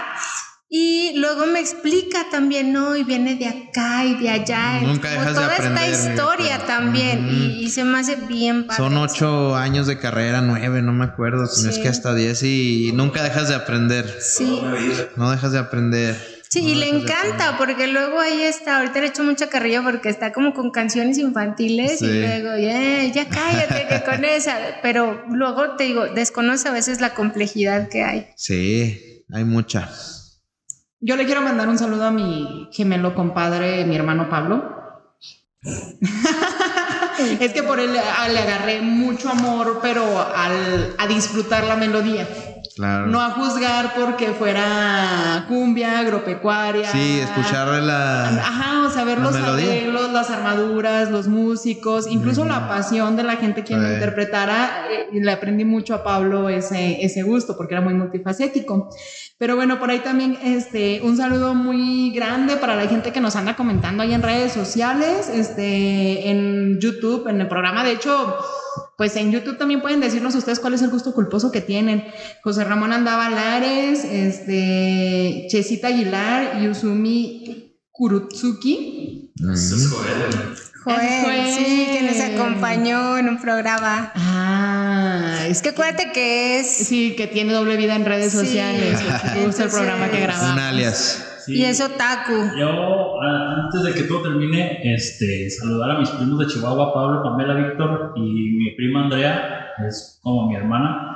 Y 0.74 1.12
luego 1.16 1.44
me 1.44 1.60
explica 1.60 2.28
también, 2.30 2.72
¿no? 2.72 2.96
Y 2.96 3.04
viene 3.04 3.34
de 3.34 3.46
acá 3.46 4.06
y 4.06 4.14
de 4.14 4.30
allá. 4.30 4.80
Nunca 4.80 5.10
como 5.10 5.20
dejas 5.20 5.26
de 5.28 5.34
toda 5.34 5.54
aprender, 5.54 5.90
esta 5.92 6.10
historia 6.12 6.56
doctora. 6.56 6.66
también. 6.78 7.28
Y, 7.30 7.64
y 7.64 7.68
se 7.68 7.84
me 7.84 7.98
hace 7.98 8.16
bien 8.16 8.66
padre. 8.66 8.78
Son 8.82 8.96
ocho 8.96 9.54
años 9.54 9.86
de 9.86 9.98
carrera, 9.98 10.40
nueve, 10.40 10.80
no 10.80 10.94
me 10.94 11.04
acuerdo, 11.04 11.44
si 11.46 11.64
no 11.64 11.68
es 11.68 11.76
Sí. 11.76 11.82
que 11.82 11.88
hasta 11.88 12.14
diez 12.14 12.42
y 12.42 12.90
nunca 12.94 13.22
dejas 13.22 13.50
de 13.50 13.54
aprender. 13.54 14.16
Sí. 14.22 14.62
No 15.16 15.30
dejas 15.30 15.52
de 15.52 15.58
aprender. 15.58 16.16
Sí, 16.48 16.62
No 16.62 16.68
y 16.70 16.74
le 16.76 16.86
de 16.90 16.98
encanta 17.00 17.58
porque 17.58 17.86
luego 17.86 18.18
ahí 18.18 18.40
está, 18.40 18.78
ahorita 18.78 19.00
le 19.00 19.08
echo 19.08 19.24
mucha 19.24 19.48
carrilla 19.50 19.82
porque 19.82 20.08
está 20.08 20.32
como 20.32 20.54
con 20.54 20.70
canciones 20.70 21.18
infantiles 21.18 22.00
y 22.00 22.06
Sí. 22.06 22.20
luego, 22.20 22.52
"Eh, 22.54 23.12
ya 23.14 23.26
cállate 23.28 23.86
que 23.88 24.02
con 24.10 24.24
esa, 24.24 24.56
pero 24.82 25.22
luego 25.28 25.76
te 25.76 25.84
digo, 25.84 26.06
desconoce 26.06 26.68
a 26.68 26.72
veces 26.72 27.02
la 27.02 27.12
complejidad 27.12 27.90
que 27.90 28.02
hay. 28.04 28.26
Sí, 28.36 29.22
hay 29.30 29.44
mucha. 29.44 29.90
Yo 31.04 31.16
le 31.16 31.26
quiero 31.26 31.40
mandar 31.42 31.68
un 31.68 31.78
saludo 31.78 32.04
a 32.06 32.10
mi 32.12 32.68
gemelo 32.72 33.12
compadre, 33.12 33.84
mi 33.84 33.96
hermano 33.96 34.28
Pablo. 34.30 34.62
es 37.40 37.52
que 37.52 37.62
por 37.64 37.80
él 37.80 37.90
a- 37.96 38.28
le 38.28 38.38
agarré 38.38 38.80
mucho 38.82 39.28
amor, 39.30 39.80
pero 39.82 40.04
al, 40.34 40.94
a 40.98 41.06
disfrutar 41.08 41.64
la 41.64 41.74
melodía. 41.76 42.28
Claro. 42.74 43.06
No 43.06 43.20
a 43.20 43.30
juzgar 43.30 43.92
porque 43.94 44.28
fuera 44.28 45.44
cumbia, 45.48 45.98
agropecuaria. 45.98 46.90
sí, 46.90 47.20
escuchar 47.20 47.68
la. 47.82 48.28
Ajá, 48.28 48.86
o 48.86 48.90
sea, 48.90 49.04
ver 49.04 49.18
los 49.18 49.32
melodía. 49.32 49.66
arreglos, 49.66 50.10
las 50.10 50.30
armaduras, 50.30 51.10
los 51.10 51.28
músicos, 51.28 52.06
incluso 52.06 52.44
la 52.44 52.68
pasión 52.68 53.16
de 53.16 53.24
la 53.24 53.36
gente 53.36 53.62
quien 53.62 53.82
lo 53.82 53.92
interpretara. 53.92 54.86
eh, 54.90 55.08
y 55.12 55.20
le 55.20 55.30
aprendí 55.32 55.64
mucho 55.64 55.94
a 55.94 56.02
Pablo 56.02 56.48
ese, 56.48 57.04
ese 57.04 57.22
gusto 57.22 57.56
porque 57.56 57.74
era 57.74 57.82
muy 57.82 57.94
multifacético. 57.94 58.88
Pero 59.38 59.56
bueno, 59.56 59.78
por 59.78 59.90
ahí 59.90 59.98
también 59.98 60.38
este, 60.42 61.00
un 61.02 61.16
saludo 61.16 61.54
muy 61.54 62.12
grande 62.12 62.56
para 62.56 62.76
la 62.76 62.86
gente 62.86 63.12
que 63.12 63.20
nos 63.20 63.36
anda 63.36 63.56
comentando 63.56 64.02
ahí 64.02 64.14
en 64.14 64.22
redes 64.22 64.52
sociales, 64.52 65.28
este, 65.28 66.30
en 66.30 66.78
YouTube, 66.80 67.26
en 67.28 67.40
el 67.40 67.48
programa. 67.48 67.82
De 67.84 67.92
hecho, 67.92 68.36
pues 69.02 69.16
en 69.16 69.32
YouTube 69.32 69.58
también 69.58 69.82
pueden 69.82 69.98
decirnos 70.00 70.32
ustedes 70.36 70.60
cuál 70.60 70.74
es 70.74 70.82
el 70.82 70.88
gusto 70.90 71.12
culposo 71.12 71.50
que 71.50 71.60
tienen. 71.60 72.04
José 72.44 72.62
Ramón 72.62 72.92
Andaba 72.92 73.28
Lares, 73.30 74.04
este, 74.04 75.48
Chesita 75.50 75.88
Aguilar, 75.88 76.60
Yuzumi 76.62 77.74
Kurutsuki. 77.90 79.32
Eso 79.52 79.74
es 79.74 79.88
Joel. 79.88 80.54
Joel, 80.84 81.52
sí, 81.52 81.88
que 81.92 82.02
nos 82.02 82.20
acompañó 82.20 83.18
en 83.18 83.28
un 83.28 83.40
programa. 83.40 84.12
Ah, 84.14 85.46
es 85.48 85.62
que 85.62 85.70
acuérdate 85.70 86.12
que 86.12 86.60
es... 86.60 86.68
sí, 86.68 87.16
que 87.16 87.26
tiene 87.26 87.52
doble 87.54 87.76
vida 87.76 87.96
en 87.96 88.04
redes 88.04 88.30
Sí. 88.30 88.38
sociales. 88.38 89.00
Me 89.34 89.46
gusta 89.46 89.64
el 89.64 89.70
programa 89.70 90.12
que 90.12 90.20
grabamos. 90.20 90.52
Un 90.52 90.60
alias. 90.60 91.24
Sí. 91.44 91.54
Y 91.60 91.64
es 91.64 91.80
otaku. 91.80 92.32
Yo, 92.58 93.20
a- 93.22 93.64
antes 93.64 93.82
de 93.82 93.92
que 93.94 94.02
todo 94.04 94.22
termine, 94.22 94.80
este, 94.94 95.48
saludar 95.50 95.92
a 95.92 95.98
mis 95.98 96.08
primos 96.10 96.38
de 96.38 96.46
Chihuahua, 96.46 96.92
Pablo, 96.94 97.22
Pamela, 97.22 97.54
Víctor 97.54 98.12
y 98.16 98.20
mi 98.22 98.70
prima 98.76 99.04
Andrea, 99.04 99.66
es 99.88 100.18
como 100.22 100.48
mi 100.48 100.56
hermana. 100.56 101.08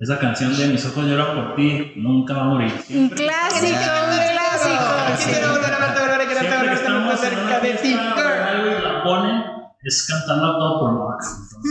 Esa 0.00 0.18
canción 0.18 0.56
de 0.56 0.68
Mis 0.68 0.84
ojos 0.86 1.06
lloran 1.06 1.34
por 1.36 1.54
ti, 1.54 1.92
nunca 1.96 2.34
va 2.34 2.40
a 2.42 2.44
morir. 2.46 2.72
Un 2.90 3.08
clásico, 3.10 3.66
un 3.68 4.18
clásico. 4.32 5.30
Quiero 5.30 5.52
volver 5.52 5.72
a 5.72 5.78
verte, 5.78 6.00
volver 6.00 6.20
a 6.20 6.28
quererte, 6.28 6.56
volver 6.56 6.70
a 6.70 6.74
estar 6.74 7.16
cerca 7.18 7.60
de 7.60 7.72
ti. 7.74 7.94
la 7.94 9.02
ponen, 9.04 9.42
es 9.82 10.06
cantando 10.10 10.46
a 10.46 10.58
todo 10.58 10.80
pulmón. 10.80 11.14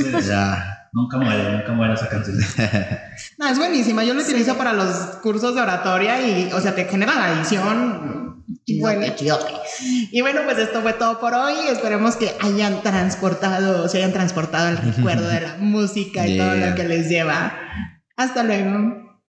Entonces, 0.02 0.28
Ya. 0.28 0.83
Nunca 0.94 1.18
muere, 1.18 1.58
nunca 1.58 1.74
muere 1.74 1.94
esa 1.94 2.08
canción. 2.08 2.38
No, 3.38 3.48
es 3.48 3.58
buenísima. 3.58 4.04
Yo 4.04 4.14
lo 4.14 4.22
utilizo 4.22 4.58
para 4.58 4.74
los 4.74 4.88
cursos 5.22 5.56
de 5.56 5.62
oratoria 5.62 6.22
y, 6.22 6.52
o 6.52 6.60
sea, 6.60 6.74
te 6.76 6.86
genera 6.86 7.16
la 7.16 7.34
edición. 7.34 8.44
Bueno, 8.80 9.16
chidote. 9.16 9.54
Y 10.12 10.22
bueno, 10.22 10.42
pues 10.46 10.58
esto 10.58 10.82
fue 10.82 10.94
todo 10.94 11.20
por 11.20 11.34
hoy. 11.34 11.54
Esperemos 11.70 12.16
que 12.16 12.32
hayan 12.42 12.82
transportado, 12.82 13.88
se 13.88 13.98
hayan 13.98 14.14
transportado 14.14 14.70
el 14.70 14.78
recuerdo 14.78 15.28
de 15.28 15.42
la 15.42 15.56
música 15.60 16.28
y 16.28 16.38
todo 16.38 16.56
lo 16.56 16.76
que 16.76 16.88
les 16.88 17.10
lleva. 17.10 17.54
Hasta 18.16 18.44
luego. 18.44 19.13